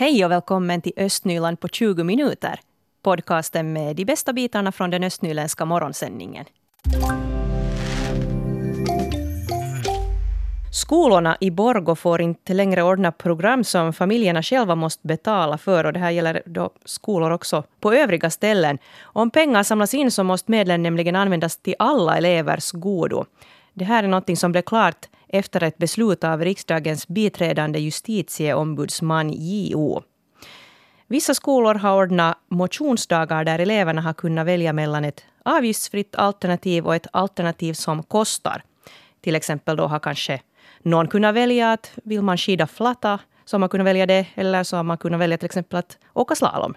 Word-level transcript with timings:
Hej 0.00 0.24
och 0.24 0.30
välkommen 0.30 0.82
till 0.82 0.92
Östnyland 0.96 1.60
på 1.60 1.68
20 1.68 2.04
minuter. 2.04 2.60
Podcasten 3.02 3.72
med 3.72 3.96
de 3.96 4.04
bästa 4.04 4.32
bitarna 4.32 4.72
från 4.72 4.90
den 4.90 5.04
östnyländska 5.04 5.64
morgonsändningen. 5.64 6.44
Skolorna 10.72 11.36
i 11.40 11.50
Borgo 11.50 11.94
får 11.94 12.20
inte 12.20 12.54
längre 12.54 12.82
ordna 12.82 13.12
program 13.12 13.64
som 13.64 13.92
familjerna 13.92 14.42
själva 14.42 14.74
måste 14.74 15.06
betala 15.06 15.58
för. 15.58 15.84
Och 15.84 15.92
det 15.92 16.00
här 16.00 16.10
gäller 16.10 16.42
då 16.46 16.70
skolor 16.84 17.30
också 17.30 17.64
på 17.80 17.92
övriga 17.92 18.30
ställen. 18.30 18.78
Om 19.02 19.30
pengar 19.30 19.62
samlas 19.62 19.94
in 19.94 20.10
så 20.10 20.24
måste 20.24 20.50
medlen 20.50 20.82
nämligen 20.82 21.16
användas 21.16 21.56
till 21.56 21.74
alla 21.78 22.16
elevers 22.16 22.72
godo. 22.72 23.24
Det 23.74 23.84
här 23.84 24.04
är 24.04 24.08
något 24.08 24.38
som 24.38 24.52
blev 24.52 24.62
klart 24.62 25.06
efter 25.32 25.62
ett 25.62 25.78
beslut 25.78 26.24
av 26.24 26.40
riksdagens 26.40 27.08
biträdande 27.08 27.78
justitieombudsman 27.78 29.32
JO. 29.32 30.02
Vissa 31.06 31.34
skolor 31.34 31.74
har 31.74 31.96
ordnat 31.96 32.38
motionsdagar 32.48 33.44
där 33.44 33.58
eleverna 33.58 34.00
har 34.00 34.12
kunnat 34.12 34.46
välja 34.46 34.72
mellan 34.72 35.04
ett 35.04 35.24
avgiftsfritt 35.44 36.16
alternativ 36.16 36.86
och 36.86 36.94
ett 36.94 37.06
alternativ 37.12 37.72
som 37.72 38.02
kostar. 38.02 38.62
Till 39.20 39.34
exempel 39.34 39.76
då 39.76 39.86
har 39.86 39.98
kanske 39.98 40.40
någon 40.82 41.08
kunnat 41.08 41.34
välja 41.34 41.72
att 41.72 41.92
vill 42.04 42.22
man 42.22 42.38
skida 42.38 42.66
flatta 42.66 43.18
så 43.44 43.54
har 43.54 43.58
man 43.58 43.68
kunnat 43.68 43.86
välja 43.86 44.06
det 44.06 44.26
eller 44.34 44.64
så 44.64 44.76
har 44.76 44.82
man 44.82 44.98
kunnat 44.98 45.20
välja 45.20 45.38
till 45.38 45.46
exempel 45.46 45.78
att 45.78 45.98
åka 46.14 46.34
slalom. 46.34 46.74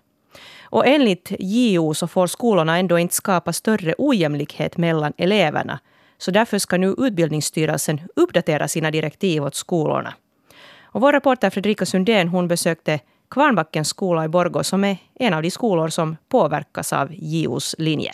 Och 0.64 0.88
enligt 0.88 1.32
JO 1.40 1.94
så 1.94 2.08
får 2.08 2.28
skolorna 2.28 2.78
ändå 2.78 3.00
inte 3.00 3.16
skapa 3.16 3.54
större 3.54 3.96
ojämlikhet 3.98 4.78
mellan 4.78 5.14
eleverna. 5.18 5.80
Så 6.24 6.32
därför 6.32 6.60
ska 6.60 6.78
nu 6.78 6.96
Utbildningsstyrelsen 6.98 8.02
uppdatera 8.16 8.68
sina 8.68 8.92
direktiv 8.92 9.44
åt 9.44 9.56
skolorna. 9.56 10.14
Och 10.84 11.02
vår 11.02 11.14
reporter 11.14 11.50
Fredrika 11.50 11.86
Sundén 11.86 12.28
hon 12.28 12.48
besökte 12.48 13.00
Kvarnbackens 13.30 13.90
skola 13.90 14.26
i 14.26 14.28
Borgå 14.28 14.64
som 14.64 14.84
är 14.84 14.98
en 15.20 15.34
av 15.34 15.42
de 15.42 15.52
skolor 15.52 15.88
som 15.90 16.18
påverkas 16.30 16.94
av 16.94 17.10
JOs 17.12 17.76
linje. 17.78 18.12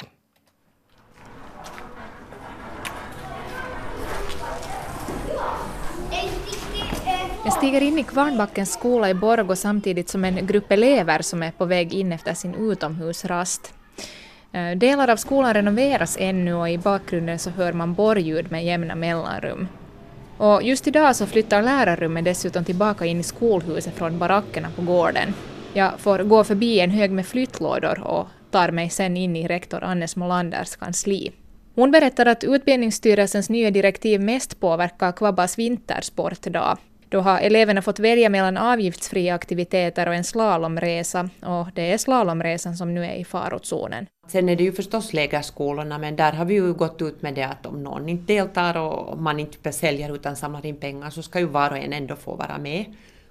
Jag 7.43 7.53
stiger 7.53 7.81
in 7.81 7.99
i 7.99 8.03
Kvarnbackens 8.03 8.73
skola 8.73 9.09
i 9.09 9.13
Borgå 9.13 9.55
samtidigt 9.55 10.09
som 10.09 10.25
en 10.25 10.47
grupp 10.47 10.71
elever 10.71 11.21
som 11.21 11.43
är 11.43 11.51
på 11.51 11.65
väg 11.65 11.93
in 11.93 12.11
efter 12.11 12.33
sin 12.33 12.55
utomhusrast. 12.55 13.73
Eh, 14.51 14.77
delar 14.77 15.07
av 15.07 15.17
skolan 15.17 15.53
renoveras 15.53 16.17
ännu 16.19 16.53
och 16.53 16.69
i 16.69 16.77
bakgrunden 16.77 17.39
så 17.39 17.49
hör 17.49 17.73
man 17.73 17.93
borrljud 17.93 18.51
med 18.51 18.65
jämna 18.65 18.95
mellanrum. 18.95 19.67
Och 20.37 20.63
just 20.63 20.87
idag 20.87 21.15
så 21.15 21.25
flyttar 21.25 21.61
lärarrummet 21.61 22.25
dessutom 22.25 22.65
tillbaka 22.65 23.05
in 23.05 23.19
i 23.19 23.23
skolhuset 23.23 23.93
från 23.93 24.19
barackerna 24.19 24.67
på 24.75 24.81
gården. 24.81 25.33
Jag 25.73 25.99
får 25.99 26.19
gå 26.19 26.43
förbi 26.43 26.79
en 26.79 26.91
hög 26.91 27.11
med 27.11 27.25
flyttlådor 27.25 27.99
och 28.07 28.27
tar 28.51 28.71
mig 28.71 28.89
sen 28.89 29.17
in 29.17 29.35
i 29.35 29.47
rektor 29.47 29.83
Annes 29.83 30.15
Molanders 30.15 30.75
kansli. 30.75 31.31
Hon 31.75 31.91
berättar 31.91 32.25
att 32.25 32.43
Utbildningsstyrelsens 32.43 33.49
nya 33.49 33.71
direktiv 33.71 34.21
mest 34.21 34.59
påverkar 34.59 35.11
Kvabbas 35.11 35.57
vintersportdag 35.57 36.77
då 37.09 37.19
har 37.19 37.39
eleverna 37.39 37.81
fått 37.81 37.99
välja 37.99 38.29
mellan 38.29 38.57
avgiftsfria 38.57 39.35
aktiviteter 39.35 40.07
och 40.07 40.15
en 40.15 40.23
slalomresa 40.23 41.29
och 41.41 41.67
det 41.73 41.91
är 41.91 41.97
slalomresan 41.97 42.77
som 42.77 42.93
nu 42.93 43.05
är 43.05 43.15
i 43.15 43.25
farozonen. 43.25 44.07
Sen 44.27 44.49
är 44.49 44.55
det 44.55 44.63
ju 44.63 44.71
förstås 44.71 45.13
lägerskolorna, 45.13 45.97
men 45.97 46.15
där 46.15 46.31
har 46.31 46.45
vi 46.45 46.53
ju 46.53 46.73
gått 46.73 47.01
ut 47.01 47.21
med 47.21 47.35
det 47.35 47.43
att 47.43 47.65
om 47.65 47.83
någon 47.83 48.09
inte 48.09 48.33
deltar 48.33 48.77
och 48.77 49.17
man 49.17 49.39
inte 49.39 49.71
säljer 49.71 50.15
utan 50.15 50.35
samlar 50.35 50.65
in 50.65 50.75
pengar 50.75 51.09
så 51.09 51.21
ska 51.21 51.39
ju 51.39 51.45
var 51.45 51.71
och 51.71 51.77
en 51.77 51.93
ändå 51.93 52.15
få 52.15 52.35
vara 52.35 52.57
med 52.57 52.85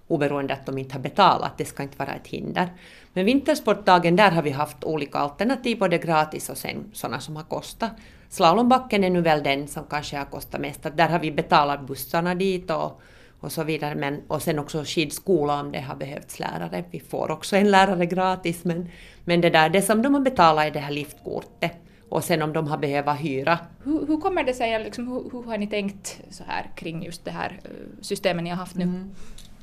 oberoende 0.09 0.55
att 0.55 0.67
de 0.67 0.79
inte 0.79 0.95
har 0.95 1.01
betalat, 1.01 1.59
det 1.59 1.65
ska 1.65 1.83
inte 1.83 1.99
vara 1.99 2.15
ett 2.15 2.27
hinder. 2.27 2.69
Men 3.13 3.25
vintersportdagen, 3.25 4.17
där 4.17 4.31
har 4.31 4.43
vi 4.43 4.51
haft 4.51 4.85
olika 4.85 5.19
alternativ, 5.19 5.79
både 5.79 5.99
gratis 5.99 6.49
och 6.49 6.59
sen 6.59 6.91
sådana 6.93 7.21
som 7.21 7.37
har 7.37 7.43
kostat. 7.43 7.91
Slalombacken 8.29 9.05
är 9.05 9.11
nu 9.11 9.21
väl 9.21 9.43
den 9.43 9.69
som 9.69 9.85
kanske 9.91 10.17
har 10.17 10.25
kostat 10.25 10.61
mest, 10.61 10.87
där 10.95 11.09
har 11.09 11.19
vi 11.19 11.33
betalat 11.33 11.87
bussarna 11.87 12.35
dit 12.35 12.71
och 12.71 13.01
och 13.41 13.53
så 13.53 13.65
vidare. 13.65 13.95
Men, 13.95 14.23
och 14.29 14.43
sen 14.43 14.59
också 14.59 14.83
skidskola 14.85 15.61
om 15.61 15.73
det 15.73 15.81
har 15.81 15.97
behövts 15.97 16.41
lärare. 16.41 16.85
Vi 16.91 17.01
får 17.01 17.31
också 17.31 17.57
en 17.57 17.71
lärare 17.71 18.07
gratis 18.07 18.65
men, 18.65 18.89
men 19.25 19.41
det 19.41 19.51
där, 19.51 19.69
det 19.69 19.83
som 19.83 20.03
de 20.03 20.15
har 20.15 20.21
betalat 20.21 20.67
är 20.67 20.71
det 20.71 20.81
här 20.81 20.93
liftkortet. 20.93 21.73
Och 22.09 22.25
sen 22.25 22.43
om 22.43 22.53
de 22.53 22.67
har 22.67 22.79
behövt 22.79 23.21
hyra. 23.21 23.59
Hur, 23.85 24.07
hur 24.07 24.21
kommer 24.21 24.45
det 24.45 24.55
sig, 24.55 24.85
liksom, 24.85 25.09
hur, 25.09 25.31
hur, 25.33 25.43
har 25.43 25.59
ni 25.59 25.67
tänkt 25.67 26.21
så 26.31 26.45
här 26.47 26.71
kring 26.75 27.05
just 27.05 27.25
det 27.25 27.31
här 27.31 27.61
eh, 27.65 27.71
systemet 28.01 28.45
ni 28.45 28.51
har 28.51 28.57
haft 28.57 28.77
nu? 28.77 28.85
Mm. 28.85 29.11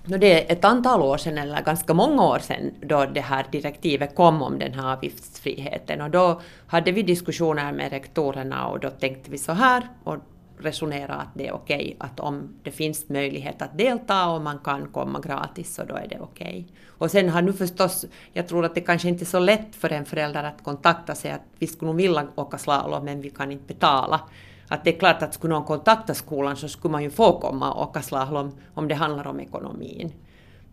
No, 0.08 0.18
det 0.18 0.52
är 0.52 0.54
ett 0.54 0.66
antal 0.66 1.02
år 1.02 1.18
sedan, 1.18 1.38
eller 1.38 1.62
ganska 1.62 1.94
många 1.94 2.24
år 2.24 2.40
sedan, 2.40 2.72
då 2.82 3.06
det 3.06 3.22
här 3.22 3.46
direktivet 3.52 4.16
kom 4.16 4.42
om 4.42 4.60
den 4.60 4.74
här 4.74 4.94
avgiftsfriheten. 4.94 6.02
Och 6.02 6.10
då 6.10 6.42
hade 6.68 6.92
vi 6.92 7.02
diskussioner 7.02 7.72
med 7.72 7.92
rektorerna 7.92 8.68
och 8.68 8.80
då 8.80 8.90
tänkte 8.90 9.32
vi 9.32 9.38
så 9.38 9.52
här, 9.52 9.88
och 10.04 10.18
resonera 10.60 11.14
att 11.14 11.28
det 11.34 11.48
är 11.48 11.52
okej 11.54 11.76
okay, 11.76 11.96
att 11.98 12.20
om 12.20 12.56
det 12.64 12.72
finns 12.72 13.10
möjlighet 13.10 13.62
att 13.62 13.78
delta 13.78 14.30
och 14.30 14.42
man 14.42 14.60
kan 14.60 14.88
komma 14.88 15.20
gratis 15.20 15.76
så 15.76 15.84
då 15.84 15.96
är 15.96 16.08
det 16.08 16.20
okej. 16.20 16.48
Okay. 16.48 16.66
Och 16.98 17.12
sen 17.12 17.30
har 17.30 17.42
nu 17.42 17.54
förstås, 17.54 18.06
jag 18.34 18.48
tror 18.48 18.66
att 18.66 18.76
det 18.76 18.82
kanske 18.82 19.10
inte 19.10 19.24
är 19.24 19.26
så 19.26 19.40
lätt 19.40 19.76
för 19.76 19.92
en 19.92 20.06
förälder 20.06 20.44
att 20.44 20.64
kontakta 20.64 21.16
sig 21.16 21.32
att 21.32 21.42
vi 21.60 21.68
skulle 21.68 21.92
nog 21.92 21.98
vilja 21.98 22.28
åka 22.36 22.58
slalom 22.58 23.06
men 23.06 23.22
vi 23.22 23.30
kan 23.30 23.52
inte 23.52 23.74
betala. 23.74 24.22
Att 24.68 24.84
det 24.84 24.96
är 24.96 25.00
klart 25.00 25.22
att 25.22 25.34
skulle 25.34 25.54
någon 25.54 25.66
kontakta 25.66 26.14
skolan 26.14 26.56
så 26.56 26.68
skulle 26.68 26.92
man 26.92 27.04
ju 27.04 27.10
få 27.10 27.40
komma 27.40 27.74
och 27.74 27.90
åka 27.90 28.02
slalom 28.02 28.52
om 28.74 28.88
det 28.88 28.96
handlar 28.96 29.28
om 29.28 29.40
ekonomin. 29.40 30.14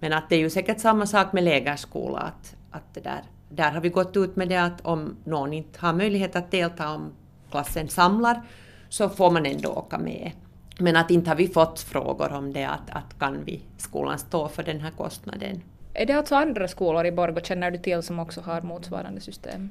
Men 0.00 0.12
att 0.12 0.28
det 0.28 0.37
är 0.37 0.41
ju 0.41 0.50
säkert 0.50 0.81
samma 0.81 1.06
sak 1.06 1.32
med 1.32 1.44
lägerskola 1.44 2.19
att, 2.19 2.56
att 2.70 2.94
det 2.94 3.00
där, 3.00 3.22
där 3.49 3.70
har 3.70 3.81
vi 3.81 3.88
gått 3.88 4.16
ut 4.16 4.37
med 4.37 4.49
det 4.49 4.56
att 4.56 4.81
om 4.81 5.16
någon 5.25 5.53
inte 5.53 5.78
har 5.81 5.93
möjlighet 5.93 6.37
att 6.37 6.50
delta 6.50 6.94
om 6.94 7.12
klassen 7.50 7.88
samlar 7.88 8.43
så 8.92 9.08
får 9.08 9.30
man 9.30 9.47
ändå 9.47 9.69
åka 9.69 9.98
med. 9.98 10.30
Men 10.78 10.97
att 10.97 11.10
inte 11.10 11.30
har 11.30 11.36
vi 11.36 11.48
fått 11.48 11.80
frågor 11.80 12.32
om 12.32 12.53
det, 12.53 12.64
att, 12.64 12.91
att 12.91 13.19
kan 13.19 13.44
vi 13.44 13.60
skolan 13.76 14.19
stå 14.19 14.48
för 14.48 14.62
den 14.62 14.80
här 14.80 14.91
kostnaden. 14.91 15.62
Är 15.94 16.06
det 16.06 16.12
alltså 16.12 16.34
andra 16.34 16.69
skolor 16.69 17.06
i 17.06 17.12
Borgå 17.12 17.41
känner 17.41 17.70
du 17.70 17.78
till 17.78 18.02
som 18.02 18.19
också 18.19 18.41
har 18.41 18.60
motsvarande 18.60 19.20
system? 19.20 19.70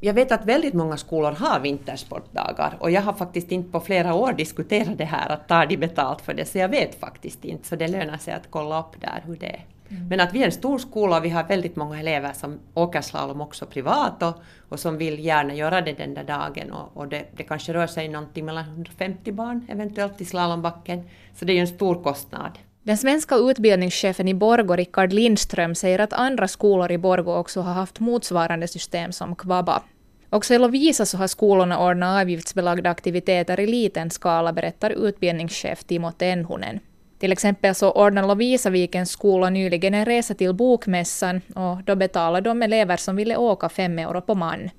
Jag 0.00 0.14
vet 0.14 0.32
att 0.32 0.44
väldigt 0.44 0.74
många 0.74 0.96
skolor 0.96 1.32
har 1.32 1.60
vintersportdagar 1.60 2.76
och 2.78 2.90
jag 2.90 3.02
har 3.02 3.12
faktiskt 3.12 3.52
inte 3.52 3.70
på 3.70 3.80
flera 3.80 4.14
år 4.14 4.32
diskuterat 4.32 4.98
det 4.98 5.04
här 5.04 5.28
att 5.28 5.48
tar 5.48 5.66
de 5.66 5.76
betalt 5.76 6.20
för 6.20 6.34
det 6.34 6.44
så 6.44 6.58
jag 6.58 6.68
vet 6.68 7.00
faktiskt 7.00 7.44
inte 7.44 7.68
så 7.68 7.76
det 7.76 7.88
lönar 7.88 8.18
sig 8.18 8.34
att 8.34 8.50
kolla 8.50 8.80
upp 8.80 9.00
där 9.00 9.22
hur 9.26 9.36
det 9.36 9.46
är. 9.46 9.64
Mm. 9.92 10.08
Men 10.08 10.20
att 10.20 10.34
vi 10.34 10.42
är 10.42 10.46
en 10.46 10.52
stor 10.52 10.78
skola 10.78 11.16
och 11.18 11.24
vi 11.24 11.28
har 11.28 11.44
väldigt 11.44 11.76
många 11.76 12.00
elever 12.00 12.32
som 12.32 12.58
åker 12.74 13.00
slalom 13.00 13.40
också 13.40 13.66
privat 13.66 14.22
och, 14.22 14.34
och 14.68 14.80
som 14.80 14.98
vill 14.98 15.24
gärna 15.24 15.54
göra 15.54 15.80
det 15.80 15.92
den 15.92 16.14
där 16.14 16.24
dagen 16.24 16.72
och, 16.72 16.96
och 16.96 17.08
det, 17.08 17.24
det, 17.36 17.42
kanske 17.42 17.72
rör 17.72 17.86
sig 17.86 18.08
någonting 18.08 18.44
mellan 18.44 18.64
150 18.64 19.32
barn 19.32 19.66
eventuellt 19.68 20.20
i 20.20 20.24
slalombacken. 20.24 21.02
Så 21.34 21.44
det 21.44 21.52
är 21.52 21.54
ju 21.54 21.60
en 21.60 21.66
stor 21.66 22.02
kostnad. 22.02 22.58
Den 22.82 22.98
svenska 22.98 23.34
utbildningschefen 23.34 24.28
i 24.28 24.34
Borgå, 24.34 24.76
Rickard 24.76 25.12
Lindström, 25.12 25.74
säger 25.74 25.98
att 25.98 26.12
andra 26.12 26.48
skolor 26.48 26.92
i 26.92 26.98
Borgå 26.98 27.34
också 27.34 27.60
har 27.60 27.72
haft 27.72 28.00
motsvarande 28.00 28.68
system 28.68 29.12
som 29.12 29.36
Kvaba. 29.36 29.82
Också 30.30 30.54
i 30.54 30.58
Lovisa 30.58 31.06
så 31.06 31.18
har 31.18 31.26
skolorna 31.26 31.78
ordnat 31.78 32.22
avgiftsbelagda 32.22 32.90
aktiviteter 32.90 33.60
i 33.60 33.66
liten 33.66 34.10
skala, 34.10 34.52
berättar 34.52 34.90
utbildningschef 34.90 35.84
Timo 35.84 36.12
Tenhunen. 36.12 36.80
Till 37.22 37.32
exempel 37.32 37.74
så 37.74 37.90
ordnade 37.90 38.28
Lovisavikens 38.28 39.10
skola 39.10 39.50
nyligen 39.50 39.94
en 39.94 40.04
resa 40.04 40.34
till 40.34 40.54
Bokmässan 40.54 41.40
och 41.54 41.84
då 41.84 41.96
betalade 41.96 42.50
de 42.50 42.62
elever 42.62 42.96
som 42.96 43.16
ville 43.16 43.36
åka 43.36 43.68
fem 43.68 43.98
euro 43.98 44.20
på 44.20 44.34
man. 44.34 44.70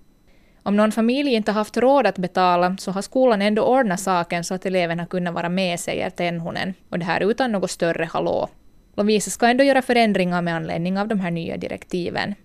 Om 0.63 0.75
någon 0.75 0.91
familj 0.91 1.33
inte 1.33 1.51
haft 1.51 1.77
råd 1.77 2.07
att 2.07 2.17
betala 2.17 2.77
så 2.77 2.91
har 2.91 3.01
skolan 3.01 3.41
ändå 3.41 3.63
ordnat 3.63 3.99
saken 3.99 4.43
så 4.43 4.53
att 4.53 4.65
eleverna 4.65 5.05
kunnat 5.05 5.33
vara 5.33 5.49
med, 5.49 5.79
säger 5.79 6.09
Tenhonen. 6.09 6.73
Och 6.89 6.99
det 6.99 7.05
här 7.05 7.21
utan 7.21 7.51
något 7.51 7.71
större 7.71 8.05
hallå. 8.05 8.49
Lovisa 8.95 9.31
ska 9.31 9.47
ändå 9.47 9.63
göra 9.63 9.81
förändringar 9.81 10.41
med 10.41 10.55
anledning 10.55 10.99
av 10.99 11.07
de 11.07 11.19
här 11.19 11.31
nya 11.31 11.57
direktiven. 11.57 12.35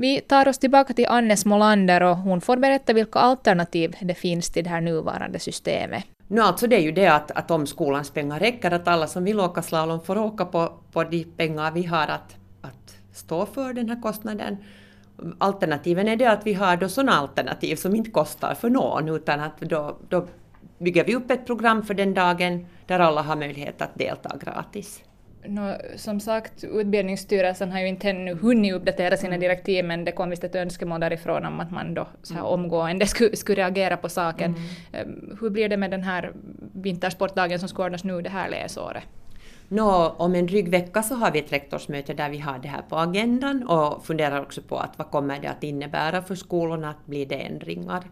Vi 0.00 0.20
tar 0.20 0.48
oss 0.48 0.58
tillbaka 0.58 0.94
till 0.94 1.06
Annes 1.06 1.44
Molander 1.44 2.02
och 2.02 2.16
hon 2.16 2.40
får 2.40 2.56
berätta 2.56 2.92
vilka 2.92 3.18
alternativ 3.18 3.96
det 4.00 4.14
finns 4.14 4.50
till 4.50 4.64
det 4.64 4.70
här 4.70 4.80
nuvarande 4.80 5.38
systemet. 5.38 6.04
Nu 6.28 6.40
alltså 6.40 6.66
det 6.66 6.76
är 6.76 6.80
ju 6.80 6.92
det 6.92 7.06
att, 7.06 7.30
att 7.30 7.50
om 7.50 7.66
skolans 7.66 8.10
pengar 8.10 8.40
räcker, 8.40 8.70
att 8.70 8.88
alla 8.88 9.06
som 9.06 9.24
vill 9.24 9.40
åka 9.40 9.62
slalom 9.62 10.00
får 10.00 10.18
åka 10.18 10.44
på, 10.44 10.72
på 10.92 11.04
de 11.04 11.24
pengar 11.24 11.70
vi 11.72 11.82
har 11.82 12.06
att, 12.06 12.36
att 12.60 12.96
stå 13.12 13.46
för 13.46 13.72
den 13.72 13.88
här 13.88 14.02
kostnaden. 14.02 14.56
Alternativen 15.38 16.08
är 16.08 16.16
det 16.16 16.30
att 16.30 16.46
vi 16.46 16.54
har 16.54 16.76
då 16.76 16.88
sådana 16.88 17.12
alternativ 17.12 17.76
som 17.76 17.94
inte 17.94 18.10
kostar 18.10 18.54
för 18.54 18.70
någon, 18.70 19.08
utan 19.08 19.40
att 19.40 19.60
då, 19.60 19.98
då 20.08 20.26
bygger 20.78 21.04
vi 21.04 21.14
upp 21.14 21.30
ett 21.30 21.46
program 21.46 21.82
för 21.82 21.94
den 21.94 22.14
dagen 22.14 22.66
där 22.86 22.98
alla 22.98 23.22
har 23.22 23.36
möjlighet 23.36 23.82
att 23.82 23.94
delta 23.94 24.36
gratis. 24.44 25.02
No, 25.48 25.74
som 25.96 26.20
sagt, 26.20 26.64
Utbildningsstyrelsen 26.64 27.72
har 27.72 27.80
ju 27.80 27.88
inte 27.88 28.10
ännu 28.10 28.34
hunnit 28.34 28.74
uppdatera 28.74 29.16
sina 29.16 29.34
mm. 29.34 29.40
direktiv, 29.40 29.84
men 29.84 30.04
det 30.04 30.12
kom 30.12 30.30
visst 30.30 30.44
ett 30.44 30.54
önskemål 30.54 31.00
därifrån 31.00 31.44
om 31.44 31.60
att 31.60 31.70
man 31.70 31.94
då 31.94 32.06
så 32.22 32.34
här 32.34 32.40
mm. 32.40 32.52
omgående 32.52 33.06
skulle, 33.12 33.36
skulle 33.36 33.62
reagera 33.62 33.96
på 33.96 34.08
saken. 34.08 34.54
Mm. 34.54 35.08
Ehm, 35.08 35.38
hur 35.40 35.50
blir 35.50 35.68
det 35.68 35.76
med 35.76 35.90
den 35.90 36.02
här 36.02 36.32
vintersportdagen 36.72 37.58
som 37.58 37.68
ska 37.68 37.84
ordnas 37.84 38.04
nu 38.04 38.22
det 38.22 38.30
här 38.30 38.50
läsåret? 38.50 39.02
Nå, 39.68 40.14
om 40.18 40.34
en 40.34 40.46
dryg 40.46 40.68
vecka 40.68 41.02
så 41.02 41.14
har 41.14 41.30
vi 41.30 41.38
ett 41.38 41.52
rektorsmöte 41.52 42.14
där 42.14 42.30
vi 42.30 42.38
har 42.38 42.58
det 42.58 42.68
här 42.68 42.82
på 42.88 42.96
agendan 42.96 43.68
och 43.68 44.06
funderar 44.06 44.42
också 44.42 44.62
på 44.62 44.76
att 44.76 44.98
vad 44.98 45.10
kommer 45.10 45.38
det 45.40 45.48
att 45.48 45.64
innebära 45.64 46.22
för 46.22 46.34
skolorna, 46.34 46.90
att 46.90 47.06
blir 47.06 47.26
det 47.26 47.34
ändringar? 47.34 48.04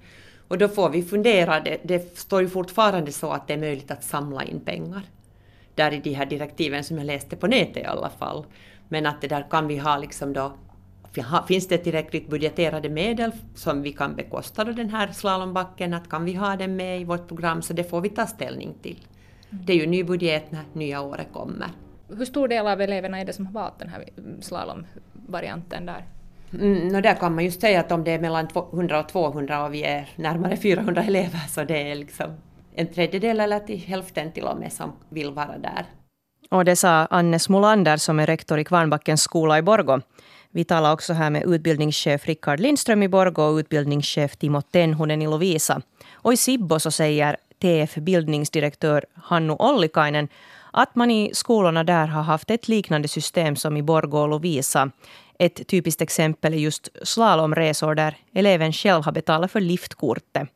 Och 0.48 0.58
då 0.58 0.68
får 0.68 0.90
vi 0.90 1.02
fundera, 1.02 1.60
det, 1.60 1.78
det 1.82 2.18
står 2.18 2.42
ju 2.42 2.48
fortfarande 2.48 3.12
så 3.12 3.30
att 3.30 3.46
det 3.46 3.54
är 3.54 3.58
möjligt 3.58 3.90
att 3.90 4.04
samla 4.04 4.44
in 4.44 4.60
pengar. 4.60 5.02
Där 5.76 5.92
i 5.92 6.00
de 6.00 6.14
här 6.14 6.26
direktiven 6.26 6.84
som 6.84 6.98
jag 6.98 7.06
läste 7.06 7.36
på 7.36 7.46
nätet 7.46 7.76
i 7.76 7.84
alla 7.84 8.10
fall. 8.10 8.44
Men 8.88 9.06
att 9.06 9.20
det 9.20 9.28
där 9.28 9.46
kan 9.50 9.68
vi 9.68 9.78
ha 9.78 9.98
liksom 9.98 10.32
då 10.32 10.52
Finns 11.48 11.68
det 11.68 11.78
tillräckligt 11.78 12.28
budgeterade 12.30 12.88
medel 12.88 13.32
som 13.54 13.82
vi 13.82 13.92
kan 13.92 14.16
bekosta 14.16 14.64
då 14.64 14.72
den 14.72 14.90
här 14.90 15.12
slalombacken? 15.12 15.94
Att 15.94 16.08
kan 16.08 16.24
vi 16.24 16.34
ha 16.34 16.56
den 16.56 16.76
med 16.76 17.00
i 17.00 17.04
vårt 17.04 17.28
program? 17.28 17.62
Så 17.62 17.72
det 17.72 17.84
får 17.84 18.00
vi 18.00 18.08
ta 18.08 18.26
ställning 18.26 18.74
till. 18.82 19.06
Det 19.50 19.72
är 19.72 19.76
ju 19.76 19.86
ny 19.86 20.04
budget 20.04 20.52
när 20.52 20.64
nya 20.72 21.00
året 21.00 21.26
kommer. 21.32 21.68
Hur 22.08 22.24
stor 22.24 22.48
del 22.48 22.66
av 22.66 22.80
eleverna 22.80 23.20
är 23.20 23.24
det 23.24 23.32
som 23.32 23.46
har 23.46 23.52
valt 23.52 23.78
den 23.78 23.88
här 23.88 24.04
slalomvarianten 24.40 25.86
där? 25.86 26.04
Mm, 26.52 26.88
no 26.88 27.00
där 27.00 27.14
kan 27.14 27.34
man 27.34 27.44
just 27.44 27.60
säga 27.60 27.80
att 27.80 27.92
om 27.92 28.04
det 28.04 28.10
är 28.10 28.18
mellan 28.18 28.48
100 28.72 29.00
och 29.00 29.08
200 29.08 29.64
och 29.64 29.74
vi 29.74 29.82
är 29.82 30.08
närmare 30.16 30.56
400 30.56 31.02
elever 31.02 31.40
så 31.48 31.64
det 31.64 31.90
är 31.90 31.94
liksom 31.94 32.26
en 32.76 32.86
tredjedel 32.86 33.40
eller 33.40 33.60
till 33.60 33.78
hälften 33.78 34.32
till 34.32 34.44
och 34.44 34.56
med 34.56 34.72
som 34.72 34.92
vill 35.08 35.30
vara 35.30 35.58
där. 35.58 35.86
Och 36.50 36.64
det 36.64 36.76
sa 36.76 37.06
Anne 37.10 37.38
Smolander 37.38 37.96
som 37.96 38.20
är 38.20 38.26
rektor 38.26 38.58
i 38.58 38.64
Kvarnbackens 38.64 39.22
skola 39.22 39.58
i 39.58 39.62
Borgå. 39.62 40.00
Vi 40.50 40.64
talar 40.64 40.92
också 40.92 41.12
här 41.12 41.30
med 41.30 41.42
utbildningschef 41.46 42.26
Rickard 42.26 42.60
Lindström 42.60 43.02
i 43.02 43.08
Borgå 43.08 43.42
och 43.42 43.56
utbildningschef 43.56 44.36
Timo 44.36 44.62
Tenhonen 44.62 45.22
i 45.22 45.26
Lovisa. 45.26 45.82
Och 46.12 46.32
i 46.32 46.36
Sibbo 46.36 46.80
så 46.80 46.90
säger 46.90 47.36
TF 47.62 47.94
bildningsdirektör 47.94 49.04
Hannu 49.14 49.52
Ollikainen 49.52 50.28
att 50.70 50.94
man 50.94 51.10
i 51.10 51.30
skolorna 51.34 51.84
där 51.84 52.06
har 52.06 52.22
haft 52.22 52.50
ett 52.50 52.68
liknande 52.68 53.08
system 53.08 53.56
som 53.56 53.76
i 53.76 53.82
Borgå 53.82 54.20
och 54.20 54.28
Lovisa. 54.28 54.90
Ett 55.38 55.68
typiskt 55.68 56.02
exempel 56.02 56.54
är 56.54 56.58
just 56.58 56.88
slalomresor 57.02 57.94
där 57.94 58.16
eleven 58.34 58.72
själv 58.72 59.04
har 59.04 59.12
betalat 59.12 59.52
för 59.52 59.60
liftkortet. 59.60 60.48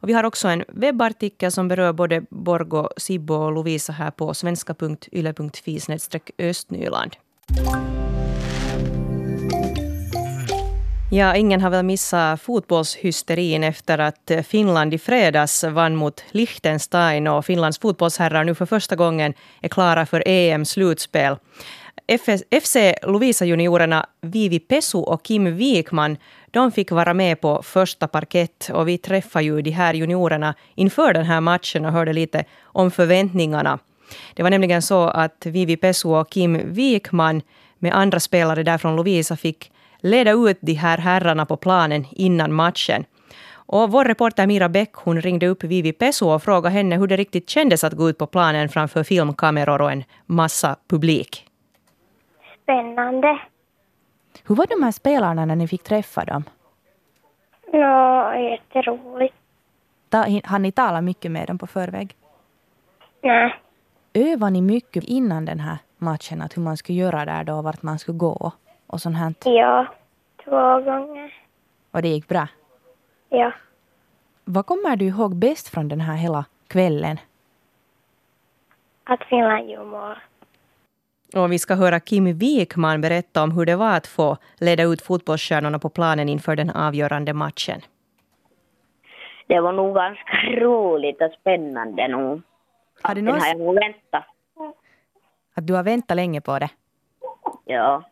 Och 0.00 0.08
vi 0.08 0.12
har 0.12 0.24
också 0.24 0.48
en 0.48 0.64
webbartikel 0.68 1.52
som 1.52 1.68
berör 1.68 1.92
både 1.92 2.22
Borgo, 2.30 2.88
Sibbo 2.96 3.34
och 3.34 3.52
Lovisa 3.52 3.92
här 3.92 4.10
på 4.10 4.34
svenska.yle.fi 4.34 5.80
östnyland. 6.38 7.16
Ja, 11.10 11.36
ingen 11.36 11.60
har 11.60 11.70
väl 11.70 11.84
missat 11.84 12.42
fotbollshysterin 12.42 13.64
efter 13.64 13.98
att 13.98 14.30
Finland 14.46 14.94
i 14.94 14.98
fredags 14.98 15.64
vann 15.64 15.96
mot 15.96 16.24
Liechtenstein 16.30 17.26
och 17.26 17.44
Finlands 17.44 17.78
fotbollsherrar 17.78 18.44
nu 18.44 18.54
för 18.54 18.66
första 18.66 18.96
gången 18.96 19.34
är 19.60 19.68
klara 19.68 20.06
för 20.06 20.22
EM-slutspel. 20.26 21.36
FC 22.62 22.76
Lovisa-juniorerna 23.02 24.06
Vivi 24.20 24.58
Pesu 24.58 24.98
och 24.98 25.22
Kim 25.22 25.56
Wikman 25.56 26.16
de 26.56 26.72
fick 26.72 26.90
vara 26.90 27.14
med 27.14 27.40
på 27.40 27.62
första 27.62 28.08
parkett 28.08 28.70
och 28.72 28.88
vi 28.88 28.98
träffade 28.98 29.44
ju 29.44 29.62
de 29.62 29.70
här 29.70 29.94
juniorerna 29.94 30.54
inför 30.74 31.12
den 31.12 31.24
här 31.24 31.40
matchen 31.40 31.84
och 31.84 31.92
hörde 31.92 32.12
lite 32.12 32.44
om 32.62 32.90
förväntningarna. 32.90 33.78
Det 34.34 34.42
var 34.42 34.50
nämligen 34.50 34.82
så 34.82 35.08
att 35.08 35.46
Vivi 35.46 35.76
Pesu 35.76 36.08
och 36.08 36.30
Kim 36.30 36.72
Wikman 36.72 37.42
med 37.78 37.94
andra 37.94 38.20
spelare 38.20 38.62
där 38.62 38.78
från 38.78 38.96
Lovisa 38.96 39.36
fick 39.36 39.72
leda 39.98 40.32
ut 40.32 40.58
de 40.60 40.72
här 40.72 40.98
herrarna 40.98 41.46
på 41.46 41.56
planen 41.56 42.04
innan 42.10 42.52
matchen. 42.52 43.04
Och 43.52 43.90
vår 43.92 44.04
reporter 44.04 44.46
Mira 44.46 44.68
Bäck 44.68 44.94
hon 44.94 45.20
ringde 45.20 45.46
upp 45.46 45.64
Vivi 45.64 45.92
Pesu 45.92 46.24
och 46.24 46.42
frågade 46.42 46.74
henne 46.74 46.96
hur 46.96 47.06
det 47.06 47.16
riktigt 47.16 47.50
kändes 47.50 47.84
att 47.84 47.92
gå 47.92 48.08
ut 48.08 48.18
på 48.18 48.26
planen 48.26 48.68
framför 48.68 49.04
filmkameror 49.04 49.82
och 49.82 49.92
en 49.92 50.04
massa 50.26 50.76
publik. 50.88 51.46
Spännande. 52.62 53.38
Hur 54.46 54.54
var 54.54 54.66
de 54.66 54.82
här 54.82 54.92
spelarna 54.92 55.44
när 55.44 55.56
ni 55.56 55.68
fick 55.68 55.82
träffa 55.82 56.24
dem? 56.24 56.44
Nå, 57.72 58.34
jätteroligt. 58.34 59.34
Har 60.44 60.58
ni 60.58 60.72
talat 60.72 61.04
mycket 61.04 61.30
med 61.30 61.46
dem 61.46 61.58
på 61.58 61.66
förväg? 61.66 62.16
Nej. 63.22 63.54
Övade 64.14 64.52
ni 64.52 64.62
mycket 64.62 65.04
innan 65.04 65.44
den 65.44 65.60
här 65.60 65.78
matchen, 65.98 66.42
att 66.42 66.56
hur 66.56 66.62
man 66.62 66.76
skulle 66.76 66.98
göra 66.98 67.24
där 67.24 67.44
då, 67.44 67.62
vart 67.62 67.82
man 67.82 67.98
skulle 67.98 68.18
gå? 68.18 68.52
och 68.86 69.00
sånt 69.00 69.16
här? 69.16 69.34
Ja, 69.44 69.86
två 70.44 70.80
gånger. 70.80 71.34
Och 71.90 72.02
det 72.02 72.08
gick 72.08 72.28
bra? 72.28 72.48
Ja. 73.28 73.52
Vad 74.44 74.66
kommer 74.66 74.96
du 74.96 75.04
ihåg 75.04 75.36
bäst 75.36 75.68
från 75.68 75.88
den 75.88 76.00
här 76.00 76.16
hela 76.16 76.44
kvällen? 76.68 77.20
Att 79.04 79.24
Finland 79.24 79.70
gjorde 79.70 79.84
mål. 79.84 80.16
Och 81.34 81.52
vi 81.52 81.58
ska 81.58 81.74
höra 81.74 82.00
Kim 82.00 82.38
Wikman 82.38 83.00
berätta 83.00 83.42
om 83.42 83.50
hur 83.50 83.66
det 83.66 83.76
var 83.76 83.96
att 83.96 84.06
få 84.06 84.36
leda 84.60 84.82
ut 84.82 85.02
fotbollsstjärnorna 85.02 85.78
på 85.78 85.88
planen 85.88 86.28
inför 86.28 86.56
den 86.56 86.70
avgörande 86.70 87.32
matchen. 87.32 87.80
Det 89.46 89.60
var 89.60 89.72
nog 89.72 89.94
ganska 89.94 90.36
roligt 90.60 91.22
och 91.22 91.32
spännande 91.40 92.08
nog. 92.08 92.42
Har 93.02 93.14
du 93.14 93.22
någon... 93.22 93.40
Har 93.40 93.46
jag 93.46 93.58
nog 93.58 93.74
väntat. 93.74 94.24
Att 95.54 95.66
du 95.66 95.74
har 95.74 95.82
väntat 95.82 96.16
länge 96.16 96.40
på 96.40 96.58
det? 96.58 96.70
Ja. 97.64 98.02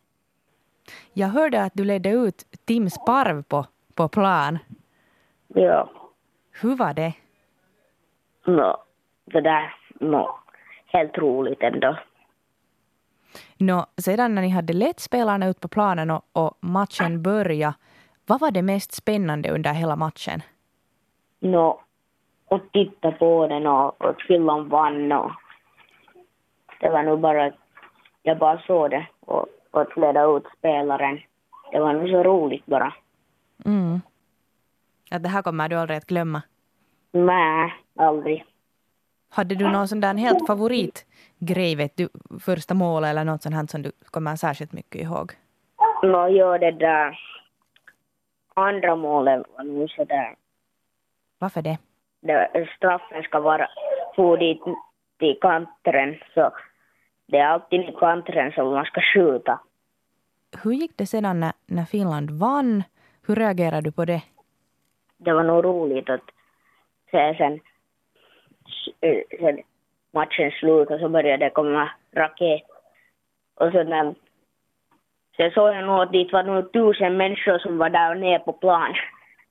Jag 1.13 1.29
hörde 1.29 1.63
att 1.63 1.73
du 1.75 1.85
ledde 1.85 2.11
ut 2.11 2.45
Tim 2.65 2.91
Sparv 2.91 3.43
på, 3.43 3.67
på 3.95 4.09
plan. 4.09 4.59
Ja. 5.49 5.91
Hur 6.61 6.77
var 6.77 6.95
det? 6.95 7.13
No, 8.47 8.77
det 9.25 9.41
där, 9.41 9.75
no, 10.01 10.39
helt 10.87 11.19
roligt 11.19 11.63
ändå. 11.63 11.97
Nå, 13.59 13.87
sedan 13.97 14.35
när 14.35 14.43
ni 14.43 14.49
hade 14.49 14.73
lett 14.73 15.01
spelarna 15.01 15.49
ut 15.49 15.61
på 15.61 15.69
planen 15.69 16.11
och, 16.11 16.23
och 16.33 16.59
matchen 16.61 17.23
började, 17.23 17.75
vad 18.27 18.41
var 18.41 18.51
det 18.51 18.63
mest 18.63 18.93
spännande 18.93 19.51
under 19.51 19.73
hela 19.73 19.97
matchen? 19.97 20.43
No, 21.41 21.81
att 22.51 22.73
titta 22.73 23.13
på 23.13 23.47
den 23.47 23.67
och, 23.67 24.03
och 24.03 24.23
Finland 24.29 24.71
vann 24.71 25.13
och 25.13 25.31
det 26.81 26.91
var 26.91 27.03
nog 27.03 27.21
bara, 27.21 27.53
jag 28.23 28.39
bara 28.39 28.63
såg 28.67 28.91
det 28.91 29.07
och 29.21 29.47
att 29.71 29.97
leda 29.97 30.25
ut 30.25 30.45
spelaren. 30.59 31.21
Det 31.73 31.81
var 31.81 31.93
nog 31.93 32.09
så 32.09 32.23
roligt 32.23 32.67
bara. 32.67 32.95
Mm. 33.65 34.01
Att 35.11 35.23
det 35.23 35.29
här 35.29 35.43
kommer 35.43 35.69
du 35.69 35.77
aldrig 35.77 35.97
att 35.97 36.07
glömma? 36.07 36.43
Nej, 37.13 37.75
aldrig. 37.99 38.45
Hade 39.29 39.55
du 39.55 39.69
någon 39.69 39.89
sån 39.89 40.01
där 40.01 40.15
helt 40.15 40.47
favoritgrej, 41.39 41.77
vet 41.77 41.97
du, 41.97 42.09
första 42.41 42.75
målet 42.75 43.11
eller 43.11 43.25
något 43.25 43.43
sånt 43.43 43.55
här 43.55 43.67
som 43.67 43.83
du 43.83 43.93
kommer 44.11 44.37
särskilt 44.37 44.73
mycket 44.73 45.03
ihåg? 45.03 45.33
Nå, 46.03 46.29
jo, 46.29 46.59
det 46.59 46.73
där 46.73 47.19
andra 48.57 48.97
målet 48.97 49.47
var 49.57 49.65
nog 49.65 49.91
sådär. 49.91 50.37
Varför 51.39 51.63
det? 51.63 51.79
det? 52.21 52.69
Straffen 52.77 53.23
ska 53.23 53.41
vara 53.41 53.69
få 54.17 54.37
dit 54.37 54.61
till 55.19 55.39
kanten, 55.41 56.17
så 56.35 56.53
det 57.27 57.39
är 57.39 57.47
alltid 57.47 57.81
i 57.81 57.95
kanten 57.99 58.53
som 58.53 58.75
man 58.75 58.85
ska 58.85 59.01
skjuta. 59.01 59.61
Hur 60.63 60.73
gick 60.73 60.93
det 60.97 61.07
sedan 61.07 61.41
när, 61.41 61.53
när 61.67 61.85
Finland 61.85 62.31
vann? 62.31 62.83
Hur 63.27 63.37
reagerade 63.37 63.81
du 63.81 63.93
på 63.93 64.05
det? 64.05 64.23
Det 65.19 65.33
var 65.33 65.45
nog 65.45 65.65
roligt 65.65 66.11
att 66.11 66.31
se 67.11 67.35
sen, 67.39 67.61
sen 69.41 69.63
matchen 70.15 70.51
slut 70.51 70.91
och 70.91 71.01
så 71.01 71.09
började 71.09 71.45
det 71.45 71.51
komma 71.51 71.91
raket. 72.17 72.63
Och 73.55 73.73
sen, 73.73 74.15
sen 75.37 75.51
såg 75.51 75.69
jag 75.69 75.85
nog 75.85 76.03
att 76.03 76.13
det 76.13 76.33
var 76.33 76.43
nog 76.43 76.73
tusen 76.73 77.17
människor 77.17 77.59
som 77.59 77.79
var 77.79 77.91
där 77.91 78.15
nere 78.15 78.39
på 78.39 78.53
plan. 78.53 78.95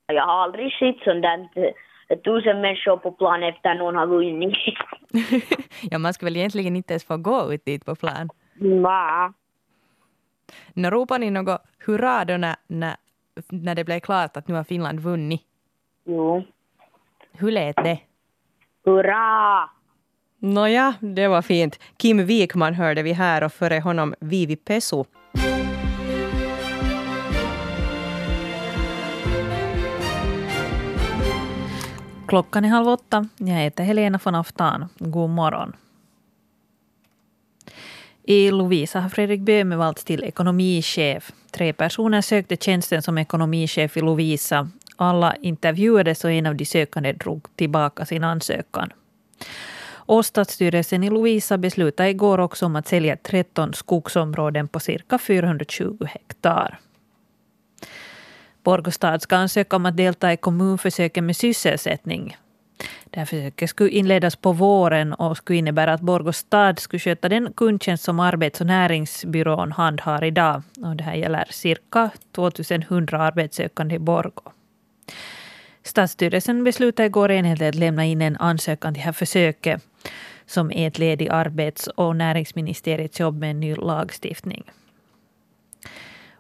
Jag 0.06 0.26
har 0.26 0.44
aldrig 0.44 0.74
sett 0.74 1.04
sånt 1.04 1.22
där 1.22 1.48
tusen 2.16 2.62
människor 2.62 2.98
på 2.98 3.12
plan 3.12 3.44
efter 3.44 3.76
någon 3.76 3.96
har 3.96 4.08
vunnit. 4.08 4.58
ja, 5.92 5.98
man 5.98 6.14
ska 6.14 6.26
väl 6.26 6.38
egentligen 6.38 6.76
inte 6.76 6.94
ens 6.94 7.06
få 7.06 7.18
gå 7.18 7.54
ut 7.54 7.66
dit 7.66 7.86
på 7.86 7.96
plan? 7.96 8.30
Nej. 8.54 9.32
Nå, 10.74 10.90
ropade 10.90 11.20
ni 11.20 11.32
något 11.32 11.62
hurra 11.86 12.26
då 12.26 12.38
när, 12.38 12.56
när, 12.68 12.96
när 13.50 13.76
det 13.76 13.84
blev 13.84 14.00
klart 14.00 14.38
att 14.38 14.48
nu 14.48 14.56
har 14.56 14.64
Finland 14.64 15.00
vunnit? 15.00 15.42
Jo. 16.06 16.44
Hur 17.32 17.52
lät 17.52 17.76
det? 17.76 18.00
Hurra! 18.86 19.70
Nåja, 20.46 20.94
det 21.00 21.28
var 21.28 21.42
fint. 21.42 21.80
Kim 21.98 22.26
Wikman 22.26 22.74
hörde 22.74 23.04
vi 23.04 23.14
här 23.14 23.44
och 23.44 23.54
före 23.54 23.80
honom 23.80 24.16
Vivi 24.20 24.56
Pesu. 24.56 25.04
Klockan 32.28 32.66
är 32.66 32.70
halv 32.70 32.88
åtta. 32.88 33.28
Jag 33.38 33.56
heter 33.56 33.84
Helena 33.84 34.20
von 34.24 34.36
Aftan. 34.36 34.86
God 34.98 35.30
morgon. 35.30 35.74
I 38.24 38.52
Lovisa 38.52 39.00
har 39.00 39.10
Fredrik 39.10 39.42
Böhme 39.42 39.76
valts 39.76 40.04
till 40.04 40.24
ekonomichef. 40.24 41.32
Tre 41.52 41.74
personer 41.74 42.22
sökte 42.22 42.56
tjänsten 42.56 43.02
som 43.02 43.18
ekonomichef 43.18 43.98
i 43.98 44.02
Lovisa. 44.02 44.70
Alla 44.96 45.36
intervjuades 45.36 46.24
och 46.24 46.32
en 46.32 46.46
av 46.46 46.56
de 46.56 46.66
sökande 46.66 47.12
drog 47.12 47.56
tillbaka 47.56 48.06
sin 48.06 48.24
ansökan. 48.24 48.94
Och 50.06 50.26
stadsstyrelsen 50.26 51.04
i 51.04 51.10
Lovisa 51.10 51.58
beslutade 51.58 52.10
igår 52.10 52.40
också 52.40 52.66
om 52.66 52.76
att 52.76 52.88
sälja 52.88 53.18
13 53.18 53.74
skogsområden 53.74 54.68
på 54.68 54.80
cirka 54.80 55.18
420 55.18 56.06
hektar. 56.06 56.80
Borgostad 58.64 59.20
ska 59.20 59.36
ansöka 59.36 59.76
om 59.76 59.86
att 59.86 59.98
delta 59.98 60.34
i 60.34 60.38
kommunförsöken 60.38 61.26
med 61.26 61.36
sysselsättning. 61.36 62.38
Det 63.06 63.20
här 63.20 63.26
försöket 63.26 63.70
skulle 63.70 63.90
inledas 63.90 64.36
på 64.36 64.52
våren 64.52 65.14
och 65.14 65.38
skulle 65.38 65.60
innebära 65.60 65.94
att 65.94 66.02
Borgostad 66.02 66.80
skulle 66.80 67.00
sköta 67.00 67.30
den 67.30 67.54
kundtjänst 67.54 68.04
som 68.04 68.20
arbets 68.20 68.62
och 68.62 68.68
näringsbyrån 68.68 69.72
handhar 69.72 70.24
idag. 70.24 70.62
Och 70.84 70.96
det 70.96 71.04
här 71.04 71.16
gäller 71.16 71.48
cirka 71.50 72.10
2100 72.32 73.22
arbetssökande 73.22 73.96
i 73.96 74.00
Borgå. 74.00 74.52
Stadsstyrelsen 75.84 76.64
beslutade 76.64 77.06
igår 77.06 77.32
enhälligt 77.32 77.70
att 77.70 77.76
lämna 77.76 78.06
in 78.06 78.22
en 78.22 78.38
ansökan 78.38 78.94
till 78.94 79.02
det 79.02 79.06
här 79.06 79.14
försöket 79.14 79.84
som 80.46 80.72
är 80.72 80.88
ett 80.88 81.00
led 81.00 81.22
i 81.22 81.30
arbets 81.30 81.88
och 81.88 82.16
näringsministeriets 82.16 83.20
jobb 83.20 83.40
med 83.40 83.52
en 83.52 83.60
ny 83.60 83.76
lagstiftning. 83.76 84.64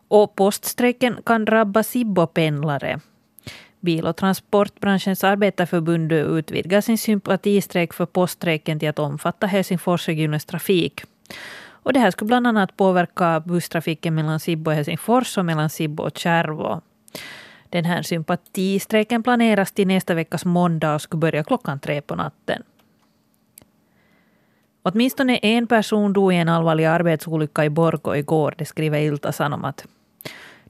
Och 0.07 0.35
poststrejken 0.35 1.17
kan 1.25 1.45
drabba 1.45 1.83
Sibbo-pendlare. 1.83 2.99
Bil 3.79 4.07
och 4.07 4.15
transportbranschens 4.15 5.23
arbetarförbund 5.23 6.11
utvidgar 6.11 6.81
sin 6.81 6.97
sympatistrejk 6.97 7.93
för 7.93 8.05
poststrejken 8.05 8.79
till 8.79 8.89
att 8.89 8.99
omfatta 8.99 9.47
Helsingforsregionens 9.47 10.45
trafik. 10.45 11.03
Och 11.83 11.93
det 11.93 11.99
här 11.99 12.11
skulle 12.11 12.27
bland 12.27 12.47
annat 12.47 12.77
påverka 12.77 13.39
busstrafiken 13.39 14.15
mellan 14.15 14.39
Sibbo 14.39 14.71
och 14.71 14.75
Helsingfors 14.75 15.37
och 15.37 15.45
mellan 15.45 15.69
Sibbo 15.69 16.03
och 16.03 16.17
Kärvå. 16.17 16.81
Den 17.69 17.85
här 17.85 18.01
sympatistrejken 18.01 19.23
planeras 19.23 19.71
till 19.71 19.87
nästa 19.87 20.13
veckas 20.13 20.45
måndag 20.45 20.95
och 20.95 21.01
skulle 21.01 21.19
börja 21.19 21.43
klockan 21.43 21.79
tre 21.79 22.01
på 22.01 22.15
natten. 22.15 22.63
Åtminstone 24.85 25.37
en 25.37 25.67
person 25.67 26.13
dog 26.13 26.33
i 26.33 26.35
en 26.35 26.49
allvarlig 26.49 26.85
arbetsolycka 26.85 27.65
i 27.65 27.69
Borgå 27.69 28.15
igår, 28.15 28.55
det 28.57 28.65
skriver 28.65 28.99
Ilta 28.99 29.31
Sanomat. 29.31 29.85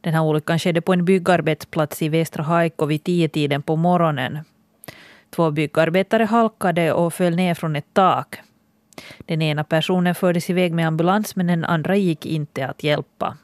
Den 0.02 0.14
här 0.14 0.22
olyckan 0.22 0.60
skedde 0.60 0.82
på 0.82 0.94
en 0.94 1.06
byggarbetsplats 1.06 2.02
i 2.02 2.10
Västra 2.10 2.44
Haikko 2.44 2.86
vid 2.86 3.04
tio-tiden 3.04 3.62
på 3.62 3.76
morgonen. 3.76 4.40
Två 5.30 5.52
byggarbetare 5.52 6.24
halkade 6.24 6.94
och 6.94 7.14
föll 7.14 7.36
ner 7.36 7.54
från 7.54 7.76
ett 7.76 7.94
tak. 7.94 8.40
Den 9.26 9.42
ena 9.42 9.64
personen 9.64 10.16
fördes 10.16 10.50
iväg 10.50 10.74
med 10.74 10.88
ambulans 10.88 11.36
men 11.36 11.48
den 11.48 11.66
andra 11.66 11.96
gick 11.96 12.26
inte 12.26 12.68
att 12.68 12.84
hjälpa. 12.84 13.38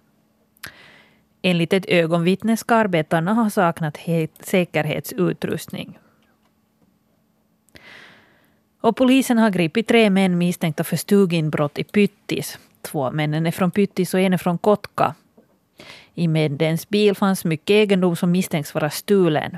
Enligt 1.41 1.73
ett 1.73 1.85
ögonvittne 1.85 2.57
ska 2.57 2.75
arbetarna 2.75 3.33
ha 3.33 3.49
saknat 3.49 3.97
säkerhetsutrustning. 4.39 5.99
Och 8.81 8.95
polisen 8.95 9.37
har 9.37 9.49
gripit 9.49 9.87
tre 9.87 10.09
män 10.09 10.37
misstänkta 10.37 10.83
för 10.83 10.97
stuginbrott 10.97 11.79
i 11.79 11.83
Pyttis. 11.83 12.59
Två 12.81 13.05
av 13.05 13.15
männen 13.15 13.45
är 13.45 13.51
från 13.51 13.71
Pyttis 13.71 14.13
och 14.13 14.19
en 14.19 14.33
är 14.33 14.37
från 14.37 14.57
Kotka. 14.57 15.15
I 16.13 16.27
männens 16.27 16.89
bil 16.89 17.15
fanns 17.15 17.45
mycket 17.45 17.69
egendom 17.69 18.15
som 18.15 18.31
misstänks 18.31 18.73
vara 18.73 18.89
stulen. 18.89 19.57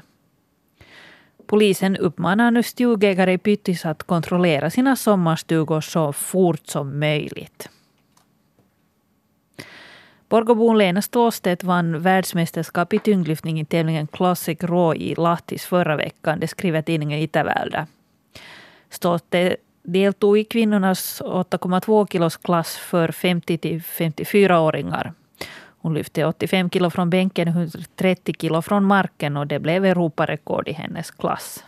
Polisen 1.45 1.97
uppmanar 1.97 2.51
nu 2.51 2.63
stugägare 2.63 3.33
i 3.33 3.37
Pyttis 3.37 3.85
att 3.85 4.03
kontrollera 4.03 4.69
sina 4.69 4.95
sommarstugor 4.95 5.81
så 5.81 6.13
fort 6.13 6.67
som 6.67 6.99
möjligt. 6.99 7.69
Borgobon 10.29 10.77
Lena 10.77 11.01
Ståstedt 11.01 11.63
vann 11.63 12.01
världsmästerskap 12.01 12.93
i 12.93 12.99
tyngdlyftning 12.99 13.59
i 13.59 13.65
tävlingen 13.65 14.07
Classic 14.07 14.63
Raw 14.63 15.03
i 15.03 15.15
Lahtis 15.15 15.65
förra 15.65 15.95
veckan. 15.95 16.39
Det 16.39 16.47
skriver 16.47 16.81
tidningen 16.81 17.19
Itävältä. 17.19 17.87
Stolte 18.91 19.55
deltog 19.83 20.37
i 20.37 20.43
kvinnornas 20.43 21.21
8,2 21.21 22.07
kilos 22.07 22.37
klass 22.37 22.77
för 22.77 23.11
50 23.11 23.57
till 23.57 23.81
54-åringar. 23.81 25.13
Hon 25.81 25.93
lyfte 25.93 26.25
85 26.25 26.69
kilo 26.69 26.89
från 26.89 27.09
bänken 27.09 27.47
och 27.47 27.55
130 27.55 28.35
kilo 28.39 28.61
från 28.61 28.85
marken 28.85 29.37
och 29.37 29.47
det 29.47 29.59
blev 29.59 29.85
Europarekord 29.85 30.67
i 30.67 30.73
hennes 30.73 31.11
klass. 31.11 31.63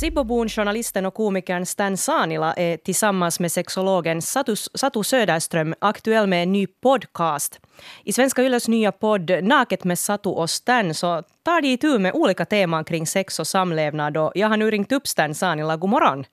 Sibbobon, 0.00 0.48
journalisten 0.48 1.06
och 1.06 1.14
komikern 1.14 1.66
Stan 1.66 1.96
Sanila 1.96 2.52
är 2.56 2.76
tillsammans 2.76 3.40
med 3.40 3.52
sexologen 3.52 4.22
Satu, 4.22 4.56
Satu 4.56 5.02
Söderström 5.02 5.74
aktuell 5.80 6.26
med 6.26 6.42
en 6.42 6.52
ny 6.52 6.66
podcast. 6.66 7.60
I 8.04 8.12
Svenska 8.12 8.42
Yles 8.42 8.68
nya 8.68 8.92
podd 8.92 9.30
Naket 9.42 9.84
med 9.84 9.98
Satu 9.98 10.30
och 10.30 10.50
Stan 10.50 10.94
så 10.94 11.22
tar 11.44 11.60
de 11.60 11.68
itu 11.68 11.98
med 11.98 12.12
olika 12.14 12.44
teman 12.44 12.84
kring 12.84 13.06
sex 13.06 13.40
och 13.40 13.46
samlevnad. 13.46 14.16
Och 14.16 14.32
jag 14.34 14.48
har 14.48 14.56
nu 14.56 14.70
ringt 14.70 14.92
upp 14.92 15.06
Stan 15.06 15.34
Sanila. 15.34 15.76
God 15.76 15.90
morgon! 15.90 16.24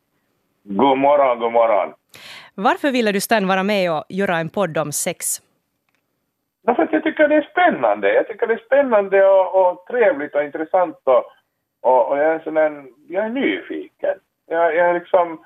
God 0.63 0.97
morgon, 0.97 1.39
god 1.39 1.51
morgon! 1.51 1.93
Varför 2.55 2.91
ville 2.91 3.11
du 3.11 3.19
Stan 3.19 3.47
vara 3.47 3.63
med 3.63 3.91
och 3.91 4.03
göra 4.09 4.37
en 4.37 4.49
podd 4.49 4.77
om 4.77 4.91
sex? 4.91 5.41
Därför 6.65 6.83
att 6.83 6.93
jag 6.93 7.03
tycker 7.03 7.27
det 7.27 7.35
är 7.35 7.49
spännande. 7.51 8.13
Jag 8.13 8.27
tycker 8.27 8.47
det 8.47 8.53
är 8.53 8.65
spännande 8.65 9.25
och, 9.25 9.47
och 9.61 9.85
trevligt 9.87 10.35
och 10.35 10.43
intressant 10.43 10.97
och, 11.03 11.23
och, 11.81 12.09
och 12.09 12.17
jag, 12.17 12.33
är 12.33 12.39
sån 12.39 12.55
jag 13.07 13.25
är 13.25 13.29
nyfiken. 13.29 14.19
Jag, 14.45 14.75
jag, 14.75 14.93
liksom, 14.93 15.45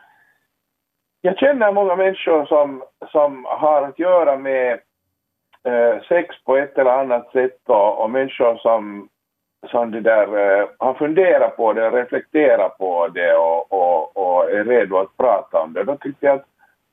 jag 1.22 1.38
känner 1.38 1.72
många 1.72 1.96
människor 1.96 2.46
som, 2.46 2.84
som 3.12 3.46
har 3.46 3.82
att 3.82 4.00
göra 4.00 4.38
med 4.38 4.80
eh, 5.64 6.02
sex 6.10 6.36
på 6.44 6.58
ett 6.58 6.78
eller 6.78 6.92
annat 6.92 7.32
sätt 7.32 7.60
och, 7.66 8.04
och 8.04 8.10
människor 8.10 8.58
som, 8.58 9.10
som 9.72 9.92
det 9.92 10.02
där, 10.02 10.38
eh, 10.38 10.68
har 10.78 10.94
funderat 10.94 11.58
på 11.58 11.74
det, 11.74 11.90
reflekterat 11.90 12.78
på 12.78 13.08
det 13.08 13.36
och, 13.36 13.74
och, 13.74 14.18
och 14.18 14.52
är 14.52 14.64
redo 14.64 14.98
att 14.98 15.18
prata 15.18 15.62
om 15.62 15.74
det. 15.74 15.84
Då 15.84 15.96
tyckte 15.96 16.26
jag 16.26 16.36
att 16.36 16.46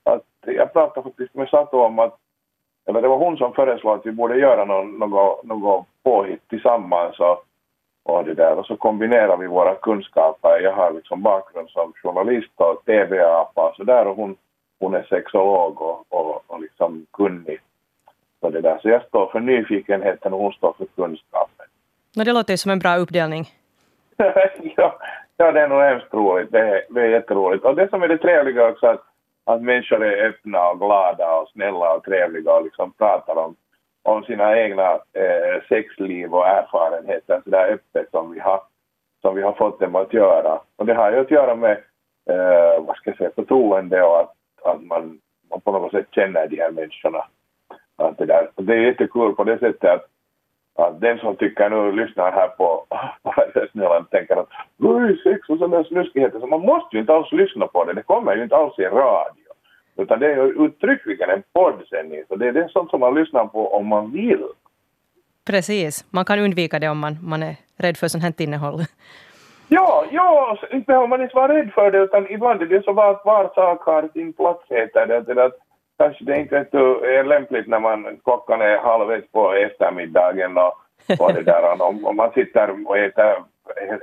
att 0.09 0.25
jag 0.41 0.73
pratade 0.73 1.05
faktiskt 1.05 1.35
med 1.35 1.49
Sato 1.49 1.81
om 1.81 1.99
att, 1.99 2.17
eller 2.87 3.03
det 3.03 3.09
var 3.09 3.19
hon 3.19 3.37
som 3.37 3.53
föreslog 3.53 3.93
att 3.95 4.07
vi 4.07 4.13
borde 4.13 4.39
göra 4.39 4.65
något, 4.65 4.99
något, 4.99 5.45
något 5.45 5.87
påhitt 6.03 6.49
tillsammans 6.49 7.21
och, 7.21 7.45
och 8.03 8.25
det 8.25 8.35
där 8.35 8.59
och 8.59 8.67
så 8.67 8.77
kombinerar 8.77 9.37
vi 9.37 9.47
våra 9.47 9.75
kunskaper. 9.75 10.61
Jag 10.61 10.73
har 10.73 10.93
liksom 10.93 11.23
bakgrund 11.23 11.71
som 11.71 11.93
journalist 12.03 12.53
och 12.57 12.85
TV-apa 12.85 13.69
och 13.69 13.77
så 13.77 13.85
där 13.85 14.07
och 14.07 14.17
hon, 14.17 14.37
hon 14.81 14.95
är 14.95 15.03
sexolog 15.03 15.83
och, 15.83 16.05
och, 16.09 16.43
och 16.47 16.61
liksom 16.61 17.07
kunnig 17.13 17.61
på 18.41 18.51
det 18.51 18.61
där. 18.61 18.79
Så 18.83 18.89
jag 18.89 19.03
står 19.03 19.27
för 19.27 19.41
nyfikenheten 19.41 20.33
och 20.33 20.41
hon 20.41 20.53
står 20.53 20.75
för 20.79 20.87
kunskapen. 20.97 21.67
No, 22.17 22.25
det 22.25 22.33
låter 22.33 22.53
ju 22.53 22.57
som 22.57 22.71
en 22.71 22.79
bra 22.79 22.97
uppdelning. 22.97 23.45
ja, 24.77 24.99
ja, 25.37 25.53
det 25.53 25.61
är 25.61 25.69
nog 25.69 25.83
hemskt 25.83 26.15
roligt. 26.15 26.53
Det 26.53 26.59
är, 26.59 26.83
det 26.91 27.01
är 27.01 27.09
jätteroligt. 27.09 27.65
Och 27.65 27.75
det 27.75 27.89
som 27.89 28.03
är 28.03 28.09
det 28.09 28.19
trevliga 28.19 28.69
också 28.69 28.87
att 28.87 29.05
att 29.49 29.63
människor 29.63 30.05
är 30.05 30.29
öppna 30.29 30.69
och 30.69 30.79
glada 30.79 31.37
och 31.37 31.49
snälla 31.49 31.95
och 31.95 32.05
trevliga 32.05 32.53
och 32.53 32.65
liksom 32.65 32.93
pratar 32.93 33.37
om, 33.37 33.57
om 34.09 34.25
sina 34.25 34.59
egna 34.59 34.93
eh, 34.93 35.63
sexliv 35.69 36.35
och 36.35 36.47
erfarenheter 36.47 37.41
så 37.45 37.51
där 37.51 37.73
öppet 37.73 38.11
som 38.11 38.33
vi 38.33 38.41
har, 38.41 38.61
som 39.23 39.35
vi 39.35 39.43
har 39.43 39.53
fått 39.53 39.81
dem 39.81 39.97
att 39.97 40.13
göra. 40.13 40.61
Och 40.77 40.87
det 40.87 40.95
har 40.95 41.13
ju 41.13 41.19
att 41.19 41.31
göra 41.31 41.55
med, 41.55 41.77
eh, 42.31 42.85
vad 42.87 42.97
ska 42.97 43.11
jag 43.11 43.17
säga, 43.17 43.31
förtroende 43.35 44.03
och 44.03 44.21
att, 44.21 44.35
att 44.63 44.83
man, 44.83 45.19
man 45.51 45.61
på 45.61 45.73
något 45.73 45.91
sätt 45.91 46.07
känner 46.11 46.47
de 46.47 46.57
här 46.57 46.71
människorna. 46.71 47.25
Att 47.97 48.19
det, 48.19 48.27
där. 48.27 48.51
det 48.57 48.75
är 48.75 48.81
jättekul 48.81 49.35
på 49.35 49.45
det 49.45 49.59
sättet 49.59 49.91
att 49.91 50.07
att 50.79 51.01
den 51.01 51.19
som 51.19 51.37
tycker 51.37 51.71
nu 51.71 51.93
lyssnar 51.93 52.33
här 52.33 52.49
på, 52.49 52.87
Snällan 53.73 54.05
tänker 54.05 54.37
att 54.37 54.49
oj, 54.79 55.23
sex 55.23 55.49
och 55.49 55.59
sådana 55.59 55.85
snuskigheter, 55.85 56.41
så 56.41 56.47
man 56.47 56.61
måste 56.61 56.97
ju 56.97 57.01
inte 57.01 57.15
alls 57.15 57.33
lyssna 57.33 57.67
på 57.67 57.85
det, 57.85 57.93
det 57.93 58.03
kommer 58.03 58.37
ju 58.37 58.43
inte 58.43 58.57
alls 58.57 58.79
i 58.79 58.83
radio. 58.85 59.48
Utan 59.99 60.21
det 60.21 60.27
är 60.33 60.37
ju 60.37 60.67
uttryckligen 60.67 61.31
en 61.31 61.43
poddsändning, 61.53 62.23
så 62.29 62.37
det 62.37 62.49
är 62.49 62.53
det 62.53 62.69
sånt 62.69 62.91
som 62.91 63.01
man 63.01 63.15
lyssnar 63.15 63.47
på 63.47 63.75
om 63.75 63.87
man 63.87 64.13
vill. 64.13 64.45
Precis, 65.47 66.05
man 66.11 66.25
kan 66.25 66.39
undvika 66.39 66.79
det 66.79 66.89
om 66.89 66.99
man, 66.99 67.19
man 67.23 67.43
är 67.43 67.57
rädd 67.77 67.97
för 67.97 68.09
sånt 68.09 68.25
här 68.25 68.33
innehåll. 68.39 68.81
Ja, 69.69 70.05
ja, 70.11 70.59
inte 70.73 70.87
behöver 70.87 71.07
man 71.07 71.23
inte 71.23 71.37
vara 71.37 71.55
rädd 71.55 71.71
för 71.75 71.91
det, 71.91 71.99
utan 71.99 72.31
ibland 72.31 72.63
är 72.63 72.67
det 72.67 72.85
så 72.85 72.91
att 72.91 73.25
var 73.25 73.55
sak 73.55 73.83
har 73.83 74.09
sin 74.13 74.33
plats, 74.33 74.65
heter 74.71 75.07
det. 75.07 75.35
det 75.35 75.45
att 75.45 75.59
kanske 75.99 76.25
det 76.25 76.37
inte 76.37 76.57
är 76.57 77.25
lämpligt 77.25 77.67
när 77.67 77.81
man 77.81 78.21
klockan 78.25 78.61
är 78.61 78.79
halv 78.79 79.13
ett 79.13 79.33
på 79.33 79.53
eftermiddagen 79.53 80.59
och, 80.59 80.73
och 81.21 81.35
det 81.35 81.43
där, 81.43 81.83
och 82.07 82.15
man 82.15 82.33
sitter 82.33 82.89
och 82.89 82.99
äter 82.99 83.45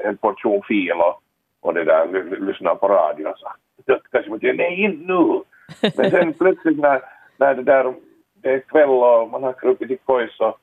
en 0.04 0.18
portion 0.18 0.62
fil 0.68 0.92
och, 0.92 1.22
och 1.62 1.74
det 1.74 1.84
där, 1.84 2.08
lyssnar 2.40 2.76
på 2.76 2.88
radio 2.88 3.34
så 3.86 4.00
kanske 4.12 4.30
man 4.30 4.40
säger 4.40 4.54
nej, 4.54 4.82
inte 4.82 5.14
nu. 5.14 5.42
Men 5.98 6.12
sen 6.12 6.34
plötsligt 6.34 6.80
när, 6.80 7.02
när 7.38 7.56
det 7.56 7.64
där 7.64 7.94
det 8.34 8.54
är 8.54 8.60
kväll 8.60 8.90
och 8.90 9.30
man 9.30 9.44
har 9.44 9.54
krupit 9.54 9.92
i 9.92 9.98
kojs 9.98 10.38
så 10.38 10.58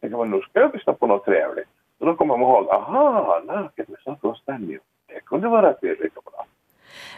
tänker 0.00 0.16
man 0.16 0.30
nu 0.30 0.40
ska 0.40 0.60
jag 0.60 0.74
lyssna 0.74 0.92
på 0.92 1.06
något 1.06 1.24
trevligt. 1.24 1.68
Och 1.98 2.06
då 2.06 2.14
kommer 2.14 2.36
man 2.36 2.48
ihåg, 2.48 2.68
aha, 2.68 3.42
naket 3.46 3.88
med 3.88 3.98
Sato 4.04 4.28
och 4.28 4.36
Stanley, 4.36 4.78
det 5.06 5.20
kunde 5.20 5.48
vara 5.48 5.72
tillräckligt 5.72 6.14
bra. 6.14 6.46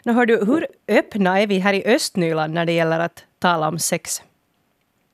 Nu 0.05 0.13
hör 0.13 0.27
du, 0.27 0.37
hur 0.37 0.67
öppna 0.99 1.41
är 1.41 1.47
vi 1.47 1.59
här 1.59 1.75
i 1.75 1.95
Östnyland 1.95 2.55
när 2.55 2.67
det 2.67 2.73
gäller 2.73 3.01
att 3.01 3.27
tala 3.39 3.69
om 3.69 3.79
sex? 3.79 4.23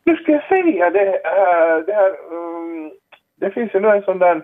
Nu 0.05 0.17
ska 0.17 0.33
jag 0.33 0.49
säga 0.49 0.91
det, 0.91 1.15
äh, 1.15 1.85
det, 1.87 1.93
här, 1.93 2.33
um, 2.33 2.93
det 3.35 3.51
finns 3.51 3.75
ju 3.75 3.81
nu 3.81 3.89
en 3.89 4.03
sån 4.03 4.19
där, 4.19 4.43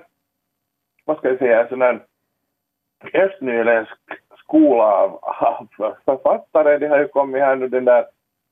vad 1.04 1.16
ska 1.18 1.28
jag 1.28 1.38
säga, 1.38 1.62
en 1.62 1.68
sån 1.68 1.78
där 1.78 2.00
östnyländsk 3.14 3.98
skola 4.54 4.84
av, 4.84 5.18
av 5.80 5.94
författare. 6.04 6.78
Det 6.78 6.88
har 6.88 6.98
ju 6.98 7.08
kommit 7.08 7.42
här 7.42 7.56
nu 7.56 7.68
den 7.68 7.84
där 7.84 8.04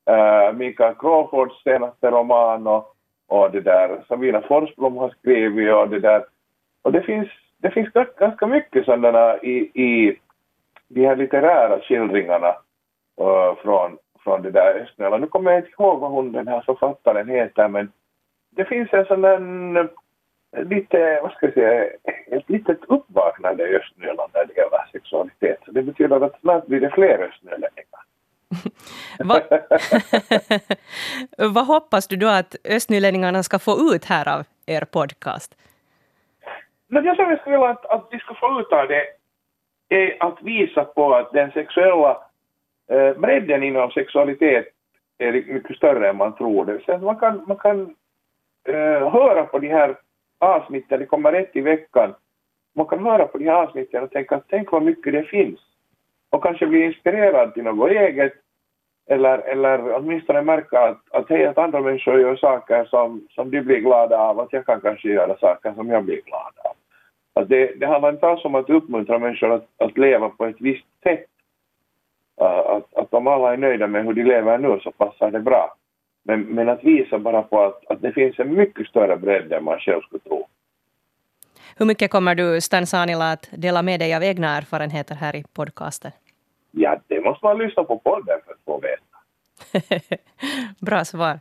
äh, 0.06 0.52
Mikael 0.52 0.94
Crawfords 0.94 1.62
senaste 1.62 2.10
roman 2.10 2.66
och, 2.66 2.96
och 3.28 3.50
det 3.50 3.60
där 3.60 4.04
Sabina 4.08 4.42
Forsblom 4.42 4.96
har 4.96 5.10
skrivit 5.10 5.74
och 5.74 5.88
det 5.88 6.00
där. 6.00 6.24
Och 6.82 6.92
det 6.92 7.02
finns, 7.02 7.28
det 7.58 7.70
finns 7.70 7.88
ganska 8.18 8.46
mycket 8.46 8.84
sådana 8.84 9.36
i, 9.38 9.56
i 9.74 10.18
de 10.88 11.06
här 11.06 11.16
litterära 11.16 11.80
skildringarna 11.80 12.48
äh, 13.20 13.54
från, 13.62 13.98
från 14.24 14.42
det 14.42 14.50
där 14.50 14.74
Östnöland. 14.82 15.20
Nu 15.20 15.26
kommer 15.26 15.50
jag 15.50 15.60
inte 15.60 15.70
ihåg 15.78 16.00
vad 16.00 16.10
hon 16.10 16.32
den 16.32 16.48
här 16.48 16.60
författaren 16.60 17.28
heter 17.28 17.68
men 17.68 17.92
det 18.50 18.64
finns 18.64 18.92
en 18.92 19.04
sån 19.04 19.20
där 19.20 19.38
lite, 20.56 21.20
vad 21.22 21.32
ska 21.32 21.46
jag 21.46 21.54
säga, 21.54 21.84
ett 22.26 22.50
litet 22.50 22.78
uppvaknande 22.88 23.68
i 23.68 23.76
Östnyland 23.76 24.30
när 24.34 24.44
det 24.44 24.54
gäller 24.54 24.88
sexualitet. 24.92 25.58
Så 25.64 25.70
det 25.70 25.82
betyder 25.82 26.20
att 26.20 26.40
snart 26.40 26.66
blir 26.66 26.80
det 26.80 26.90
fler 26.90 27.18
östnylänningar. 27.18 28.02
vad, 29.18 29.42
vad 31.54 31.66
hoppas 31.66 32.08
du 32.08 32.16
då 32.16 32.28
att 32.28 32.56
östnylänningarna 32.64 33.42
ska 33.42 33.58
få 33.58 33.72
ut 33.94 34.04
här 34.04 34.38
av 34.38 34.44
er 34.66 34.84
podcast? 34.84 35.54
Men 36.88 37.04
jag 37.04 37.16
skulle 37.16 37.40
vilja 37.44 37.68
att, 37.68 37.86
att 37.86 38.08
vi 38.10 38.18
ska 38.18 38.34
få 38.34 38.60
ut 38.60 38.72
av 38.72 38.88
det 38.88 39.04
är 39.88 40.16
att 40.20 40.42
visa 40.42 40.84
på 40.84 41.14
att 41.14 41.32
den 41.32 41.50
sexuella 41.50 42.18
eh, 42.90 43.12
bredden 43.12 43.62
inom 43.62 43.90
sexualitet 43.90 44.66
är 45.18 45.32
mycket 45.32 45.76
större 45.76 46.08
än 46.08 46.16
man 46.16 46.36
tror. 46.36 46.64
Det 46.64 46.72
vill 46.72 47.00
man 47.00 47.16
kan, 47.16 47.44
man 47.46 47.56
kan 47.56 47.80
eh, 48.68 49.12
höra 49.12 49.44
på 49.44 49.58
de 49.58 49.68
här 49.68 49.96
avsnitten, 50.46 51.00
det 51.00 51.06
kommer 51.06 51.32
ett 51.32 51.56
i 51.56 51.60
veckan. 51.60 52.14
Man 52.74 52.86
kan 52.86 53.04
höra 53.04 53.26
på 53.26 53.38
de 53.38 53.44
här 53.44 53.62
avsnitten 53.62 54.02
och 54.02 54.10
tänka 54.10 54.36
att 54.36 54.44
tänk 54.48 54.72
vad 54.72 54.82
mycket 54.82 55.12
det 55.12 55.24
finns. 55.24 55.60
Och 56.30 56.42
kanske 56.42 56.66
bli 56.66 56.84
inspirerad 56.84 57.54
till 57.54 57.62
något 57.62 57.90
eget 57.90 58.32
eller, 59.06 59.38
eller 59.38 59.94
åtminstone 59.96 60.42
märka 60.42 60.80
att, 60.80 61.00
att, 61.10 61.28
hej, 61.28 61.46
att 61.46 61.58
andra 61.58 61.80
människor 61.80 62.20
gör 62.20 62.36
saker 62.36 62.84
som, 62.84 63.26
som 63.30 63.50
de 63.50 63.60
blir 63.60 63.78
glada 63.78 64.18
av, 64.18 64.40
att 64.40 64.52
jag 64.52 64.66
kan 64.66 64.80
kanske 64.80 65.08
göra 65.08 65.36
saker 65.36 65.74
som 65.74 65.88
jag 65.88 66.04
blir 66.04 66.22
glad 66.22 66.52
av. 66.64 66.76
Att 67.34 67.48
det, 67.48 67.80
det 67.80 67.86
handlar 67.86 68.12
inte 68.12 68.26
alls 68.26 68.44
om 68.44 68.54
att 68.54 68.70
uppmuntra 68.70 69.18
människor 69.18 69.52
att, 69.52 69.66
att 69.76 69.98
leva 69.98 70.28
på 70.28 70.46
ett 70.46 70.60
visst 70.60 70.86
sätt. 71.02 71.26
Att, 72.66 72.94
att 72.94 73.14
om 73.14 73.26
alla 73.26 73.52
är 73.52 73.56
nöjda 73.56 73.86
med 73.86 74.04
hur 74.04 74.14
de 74.14 74.24
lever 74.24 74.58
nu 74.58 74.80
så 74.80 74.90
passar 74.92 75.30
det 75.30 75.40
bra. 75.40 75.74
Men, 76.22 76.42
men 76.42 76.68
att 76.68 76.84
visa 76.84 77.18
bara 77.18 77.42
på 77.42 77.62
att, 77.62 77.86
att 77.86 78.02
det 78.02 78.12
finns 78.12 78.38
en 78.38 78.54
mycket 78.54 78.86
större 78.86 79.16
bredd 79.16 79.52
än 79.52 79.64
man 79.64 79.78
själv 79.78 80.00
skulle 80.00 80.20
tro. 80.20 80.48
Hur 81.76 81.86
mycket 81.86 82.10
kommer 82.10 82.34
du, 82.34 82.60
Stan 82.60 82.86
Sanila, 82.86 83.32
att 83.32 83.48
dela 83.52 83.82
med 83.82 84.00
dig 84.00 84.14
av 84.14 84.22
egna 84.22 84.56
erfarenheter 84.56 85.14
här 85.14 85.36
i 85.36 85.44
podcasten? 85.52 86.12
Ja, 86.70 87.00
det 87.06 87.20
måste 87.20 87.46
man 87.46 87.58
lyssna 87.58 87.84
på 87.84 87.98
podden 87.98 88.38
för 88.46 88.52
att 88.52 88.64
få 88.64 88.80
veta. 88.80 90.16
Bra 90.80 91.04
svar. 91.04 91.40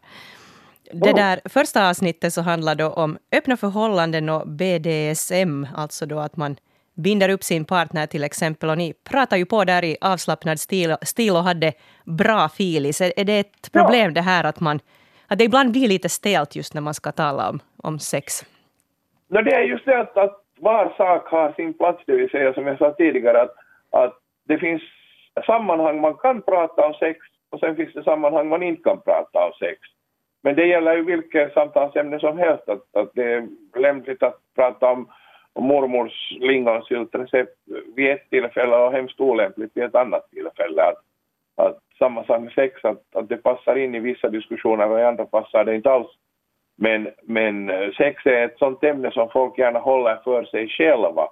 Det 0.94 1.14
där 1.14 1.50
första 1.50 1.90
avsnittet 1.90 2.34
så 2.34 2.42
handlar 2.42 2.76
då 2.76 2.90
om 2.90 3.18
öppna 3.32 3.58
förhållanden 3.58 4.30
och 4.30 4.48
BDSM, 4.48 5.68
alltså 5.76 6.06
då 6.06 6.20
att 6.20 6.38
man 6.38 6.56
binder 7.02 7.30
upp 7.30 7.44
sin 7.44 7.66
partner 7.66 8.08
till 8.08 8.24
exempel. 8.24 8.70
Och 8.70 8.78
ni 8.78 8.94
pratar 9.12 9.38
ju 9.38 9.46
på 9.46 9.64
där 9.64 9.84
i 9.84 9.98
avslappnad 10.02 10.60
stil, 10.60 10.96
stil 11.02 11.32
och 11.32 11.44
hade 11.44 11.74
bra 12.06 12.50
filis. 12.50 13.02
Är, 13.02 13.14
är 13.20 13.26
det 13.26 13.40
ett 13.40 13.72
problem 13.72 14.06
ja. 14.06 14.12
det 14.12 14.22
här 14.22 14.44
att, 14.44 14.60
man, 14.60 14.80
att 15.28 15.38
det 15.38 15.44
ibland 15.44 15.72
blir 15.72 15.88
lite 15.88 16.10
stelt 16.10 16.56
just 16.56 16.74
när 16.74 16.82
man 16.82 16.94
ska 16.94 17.12
tala 17.12 17.50
om, 17.50 17.60
om 17.84 18.00
sex? 18.00 18.46
No, 19.28 19.42
det 19.42 19.52
är 19.52 19.64
just 19.64 19.86
det 19.86 20.00
att, 20.00 20.18
att 20.18 20.38
var 20.60 20.94
sak 20.98 21.28
har 21.28 21.54
sin 21.54 21.74
plats, 21.74 22.04
det 22.06 22.16
vill 22.16 22.30
säga 22.30 22.54
som 22.54 22.68
jag 22.68 22.78
sa 22.78 22.92
tidigare 22.92 23.42
att, 23.42 23.56
att 23.92 24.14
det 24.48 24.58
finns 24.58 24.82
sammanhang 25.46 26.02
man 26.02 26.14
kan 26.14 26.42
prata 26.42 26.86
om 26.86 26.94
sex 26.94 27.20
och 27.50 27.60
sen 27.60 27.76
finns 27.76 27.94
det 27.94 28.04
sammanhang 28.04 28.50
man 28.50 28.64
inte 28.64 28.84
kan 28.84 29.02
prata 29.02 29.46
om 29.46 29.52
sex. 29.60 29.80
Men 30.44 30.56
det 30.56 30.66
gäller 30.66 30.96
ju 30.96 31.04
vilket 31.04 31.54
samtalsämne 31.54 32.20
som 32.20 32.38
helst 32.38 32.70
att, 32.70 32.96
att 32.96 33.12
det 33.14 33.34
är 33.34 33.48
lämpligt 33.76 34.24
att 34.24 34.38
prata 34.56 34.88
om 34.88 35.08
och 35.54 35.64
mormors 35.64 36.32
lingonsyltrecept 36.32 37.58
vid 37.96 38.12
ett 38.12 38.30
tillfälle 38.30 38.76
och 38.76 38.92
hemskt 38.92 39.20
olämpligt 39.20 39.72
vid 39.74 39.84
ett 39.84 39.96
annat 39.96 40.30
tillfälle. 40.30 40.82
Att, 40.84 41.04
att 41.56 41.80
samma 42.00 42.24
sak 42.24 42.42
med 42.42 42.54
sex, 42.54 42.86
att, 42.86 43.16
att 43.16 43.30
det 43.30 43.38
passar 43.38 43.76
in 43.76 43.96
i 43.96 44.00
vissa 44.00 44.30
diskussioner 44.30 44.90
och 44.90 45.00
i 45.00 45.04
andra 45.04 45.26
passar 45.26 45.66
det 45.66 45.76
inte 45.76 45.92
alls. 45.92 46.12
Men, 46.78 47.10
men 47.24 47.70
eh, 47.70 47.92
sex 47.92 48.26
är 48.26 48.46
ett 48.46 48.58
sånt 48.58 48.84
ämne 48.84 49.12
som 49.12 49.30
folk 49.30 49.58
gärna 49.58 49.80
håller 49.80 50.16
för 50.24 50.44
sig 50.44 50.70
själva. 50.70 51.28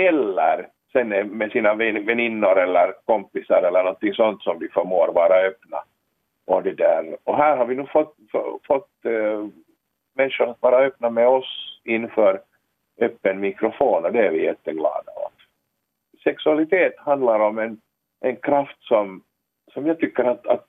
Eller 0.00 0.68
sen 0.92 1.08
med 1.08 1.52
sina 1.52 1.74
väninnor 1.74 2.58
eller 2.58 2.94
kompisar 3.04 3.62
eller 3.62 3.82
någonting 3.82 4.14
sånt 4.14 4.42
som 4.42 4.58
de 4.58 4.68
förmår 4.68 5.12
vara 5.14 5.34
öppna. 5.34 5.78
Och, 6.46 6.62
det 6.62 6.72
där. 6.72 7.16
och 7.24 7.36
här 7.36 7.56
har 7.56 7.66
vi 7.66 7.74
nu 7.74 7.86
fått, 7.86 8.16
fått 8.66 9.04
äh, 9.04 9.46
människor 10.14 10.48
att 10.48 10.62
vara 10.62 10.76
öppna 10.76 11.10
med 11.10 11.28
oss 11.28 11.80
inför 11.84 12.40
öppen 13.00 13.40
mikrofon 13.40 14.04
och 14.04 14.12
det 14.12 14.26
är 14.26 14.30
vi 14.30 14.44
jätteglada 14.44 15.12
åt. 15.16 15.32
Sexualitet 16.24 16.98
handlar 16.98 17.40
om 17.40 17.58
en, 17.58 17.80
en 18.20 18.36
kraft 18.36 18.82
som, 18.82 19.22
som 19.72 19.86
jag 19.86 19.98
tycker 19.98 20.24
att, 20.24 20.46
att, 20.46 20.66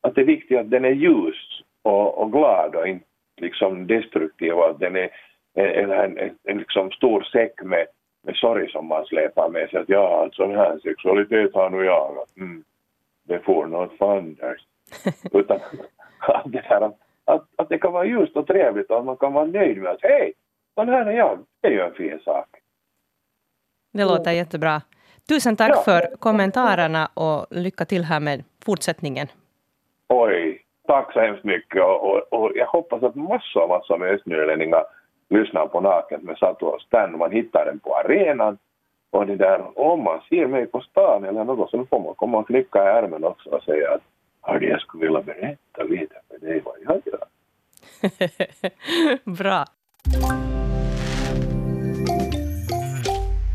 att 0.00 0.14
det 0.14 0.20
är 0.20 0.24
viktigt 0.24 0.58
att 0.58 0.70
den 0.70 0.84
är 0.84 0.90
ljus 0.90 1.62
och, 1.82 2.18
och 2.18 2.32
glad 2.32 2.74
och 2.74 2.88
inte 2.88 3.06
liksom 3.40 3.86
destruktiv 3.86 4.52
och 4.52 4.70
att 4.70 4.80
den 4.80 4.96
är 4.96 5.10
en, 5.54 5.90
en, 5.90 6.18
en, 6.18 6.38
en 6.44 6.58
liksom 6.58 6.90
stor 6.90 7.22
säck 7.22 7.62
med, 7.62 7.86
med 8.22 8.36
sorg 8.36 8.70
som 8.70 8.86
man 8.86 9.06
släpar 9.06 9.48
med 9.48 9.70
sig. 9.70 9.80
Att 9.80 9.88
ja, 9.88 10.22
alltså 10.22 10.46
den 10.46 10.56
här 10.56 10.78
sexualitet 10.78 11.54
har 11.54 11.70
nu 11.70 11.84
jag. 11.84 12.16
Mm, 12.36 12.64
det 13.22 13.38
får 13.38 13.66
något 13.66 13.98
fanders. 13.98 14.60
Utan 15.32 15.60
att 16.18 16.52
det, 16.52 16.62
här, 16.64 16.80
att, 16.80 16.98
att, 17.24 17.44
att 17.56 17.68
det 17.68 17.78
kan 17.78 17.92
vara 17.92 18.06
ljust 18.06 18.36
och 18.36 18.46
trevligt 18.46 18.90
och 18.90 18.98
att 18.98 19.04
man 19.04 19.16
kan 19.16 19.32
vara 19.32 19.44
nöjd 19.44 19.82
med 19.82 19.92
att 19.92 20.02
hej, 20.02 20.32
sån 20.74 20.88
här 20.88 21.06
är 21.06 21.12
jag. 21.12 21.38
Det 21.60 21.68
är 21.68 21.72
ju 21.72 21.80
en 21.80 21.94
fin 21.94 22.20
sak. 22.24 22.46
Det 23.92 24.04
låter 24.04 24.32
jättebra. 24.32 24.82
Tusen 25.28 25.56
tack 25.56 25.70
ja. 25.70 25.82
för 25.82 26.16
kommentarerna 26.16 27.08
och 27.14 27.46
lycka 27.50 27.84
till 27.84 28.04
här 28.04 28.20
med 28.20 28.44
fortsättningen. 28.64 29.26
Oj, 30.08 30.64
tack 30.86 31.12
så 31.12 31.20
hemskt 31.20 31.44
mycket 31.44 31.82
och, 31.82 32.04
och, 32.04 32.32
och 32.32 32.50
jag 32.54 32.66
hoppas 32.66 33.02
att 33.02 33.14
massor, 33.14 33.68
massor 33.68 33.98
med 33.98 34.14
östnylänningar 34.14 34.84
lyssnar 35.28 35.66
på 35.66 35.80
Naket 35.80 36.22
med 36.22 36.38
Satu 36.38 36.66
och 36.66 36.80
Stan. 36.80 37.18
Man 37.18 37.32
hittar 37.32 37.64
den 37.64 37.78
på 37.78 37.96
arenan 37.96 38.58
och 39.14 39.26
det 39.26 39.36
där, 39.36 39.78
om 39.78 40.04
man 40.04 40.20
ser 40.28 40.46
mig 40.46 40.66
på 40.66 40.80
stan 40.80 41.24
eller 41.24 41.44
något 41.44 41.70
så 41.70 41.86
får 41.86 42.00
man 42.00 42.14
komma 42.14 42.38
och 42.38 42.46
knycka 42.46 42.84
i 42.84 42.86
ärmen 42.86 43.24
också 43.24 43.50
och 43.50 43.62
säga 43.62 43.94
att 43.94 44.02
hörde 44.40 44.66
jag 44.66 44.80
skulle 44.80 45.06
vilja 45.06 45.22
berätta 45.22 45.82
lite 45.82 46.14
för 46.28 46.46
dig 46.46 46.62
vad 46.64 46.74
jag 46.84 47.02
gör. 47.04 47.24
Bra. 49.38 49.64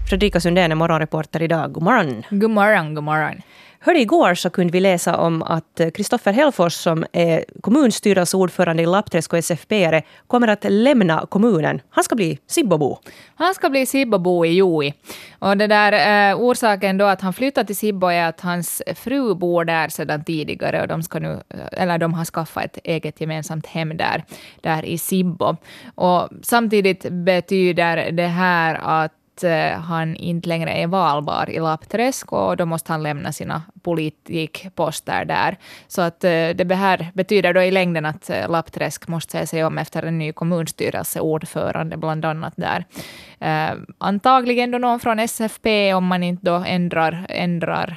Fredrika 0.09 0.39
Sundén 0.39 0.71
är 0.71 0.75
morgonreporter 0.75 1.41
idag. 1.41 1.71
God 1.71 1.83
morgon. 1.83 2.23
God 2.29 2.51
morgon, 2.51 2.95
god 2.95 3.03
morgon. 3.03 3.41
Hörde, 3.79 3.99
igår 3.99 4.33
så 4.33 4.49
kunde 4.49 4.73
vi 4.73 4.79
läsa 4.79 5.17
om 5.17 5.43
att 5.43 5.81
Kristoffer 5.93 6.33
Hellfors 6.33 6.73
som 6.73 7.05
är 7.11 7.45
kommunstyrelseordförande 7.61 8.83
i 8.83 8.85
Lappträsk 8.85 9.33
och 9.33 9.39
SFP 9.39 10.01
kommer 10.27 10.47
att 10.47 10.65
lämna 10.69 11.25
kommunen. 11.29 11.81
Han 11.89 12.03
ska 12.03 12.15
bli 12.15 12.39
Sibbobo. 12.47 12.97
Han 13.35 13.53
ska 13.53 13.69
bli 13.69 13.85
Sibbobo 13.85 14.45
i 14.45 14.53
Joi. 14.53 14.93
Och 15.39 15.57
det 15.57 15.67
där, 15.67 16.31
eh, 16.31 16.39
orsaken 16.39 16.97
då 16.97 17.05
att 17.05 17.21
han 17.21 17.33
flyttar 17.33 17.63
till 17.63 17.75
Sibbo 17.75 18.07
är 18.07 18.29
att 18.29 18.41
hans 18.41 18.81
fru 18.95 19.35
bor 19.35 19.65
där 19.65 19.87
sedan 19.89 20.23
tidigare 20.23 20.81
och 20.81 20.87
de, 20.87 21.03
ska 21.03 21.19
nu, 21.19 21.39
eller 21.71 21.97
de 21.97 22.13
har 22.13 22.25
skaffat 22.25 22.63
ett 22.65 22.79
eget 22.83 23.21
gemensamt 23.21 23.65
hem 23.65 23.97
där, 23.97 24.23
där 24.61 24.85
i 24.85 24.97
Sibbo. 24.97 25.57
Och 25.95 26.29
samtidigt 26.41 27.05
betyder 27.09 28.11
det 28.11 28.27
här 28.27 28.79
att 28.83 29.13
Eh, 29.43 29.79
han 29.79 30.15
inte 30.15 30.49
längre 30.49 30.71
är 30.71 30.87
valbar 30.87 31.49
i 31.49 31.59
Lappträsk 31.59 32.33
och 32.33 32.57
då 32.57 32.65
måste 32.65 32.91
han 32.91 33.03
lämna 33.03 33.31
sina 33.31 33.61
politikposter 33.83 35.25
där. 35.25 35.57
Så 35.87 36.01
att 36.01 36.23
eh, 36.23 36.49
det 36.49 36.75
här 36.75 37.11
betyder 37.13 37.53
då 37.53 37.61
i 37.61 37.71
längden 37.71 38.05
att 38.05 38.29
eh, 38.29 38.49
Lappträsk 38.49 39.07
måste 39.07 39.31
se 39.31 39.47
sig 39.47 39.63
om 39.63 39.77
efter 39.77 40.03
en 40.03 40.17
ny 40.17 40.31
kommunstyrelseordförande 40.31 41.97
bland 41.97 42.25
annat 42.25 42.53
där. 42.55 42.85
Antagligen 43.97 44.71
då 44.71 44.77
någon 44.77 44.99
från 44.99 45.19
SFP 45.19 45.93
om 45.93 46.05
man 46.05 46.23
inte 46.23 46.45
då 46.45 46.55
ändrar, 46.67 47.25
ändrar 47.29 47.95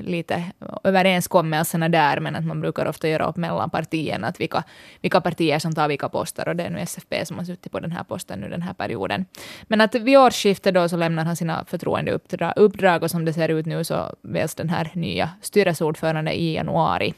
lite 0.00 0.44
överenskommelserna 0.84 1.88
där, 1.88 2.20
men 2.20 2.36
att 2.36 2.44
man 2.44 2.60
brukar 2.60 2.86
ofta 2.86 3.08
göra 3.08 3.24
upp 3.24 3.36
mellan 3.36 3.70
partierna 3.70 4.28
att 4.28 4.40
vilka, 4.40 4.62
vilka 5.00 5.20
partier 5.20 5.58
som 5.58 5.74
tar 5.74 5.88
vilka 5.88 6.08
poster 6.08 6.48
och 6.48 6.56
det 6.56 6.64
är 6.64 6.70
nu 6.70 6.80
SFP 6.80 7.26
som 7.26 7.38
har 7.38 7.44
suttit 7.44 7.72
på 7.72 7.80
den 7.80 7.92
här 7.92 8.04
posten 8.04 8.40
nu 8.40 8.48
den 8.48 8.62
här 8.62 8.74
perioden. 8.74 9.24
Men 9.62 9.80
att 9.80 9.94
vid 9.94 10.18
årsskiftet 10.18 10.71
då 10.72 10.88
så 10.88 10.96
lämnar 10.96 11.24
han 11.24 11.36
sina 11.36 11.64
förtroendeuppdrag 11.64 12.52
uppdrag 12.56 13.02
och 13.02 13.10
som 13.10 13.24
det 13.24 13.32
ser 13.32 13.48
ut 13.48 13.66
nu 13.66 13.84
så 13.84 14.14
väljs 14.22 14.54
den 14.54 14.68
här 14.68 14.90
nya 14.94 15.30
styrelseordförande 15.40 16.32
i 16.32 16.54
januari. 16.54 17.14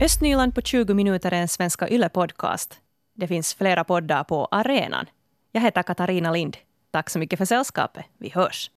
Östnyland 0.00 0.54
på 0.54 0.60
20 0.60 0.94
minuter 0.94 1.32
är 1.32 1.40
en 1.40 1.48
Svenska 1.48 1.88
Yle-podcast. 1.88 2.72
Det 3.14 3.26
finns 3.26 3.54
flera 3.54 3.84
poddar 3.84 4.24
på 4.24 4.48
arenan. 4.50 5.06
Jag 5.52 5.60
heter 5.60 5.82
Katarina 5.82 6.32
Lind. 6.32 6.56
Tack 6.90 7.10
så 7.10 7.18
mycket 7.18 7.38
för 7.38 7.46
sällskapet. 7.46 8.04
Vi 8.18 8.30
hörs. 8.30 8.70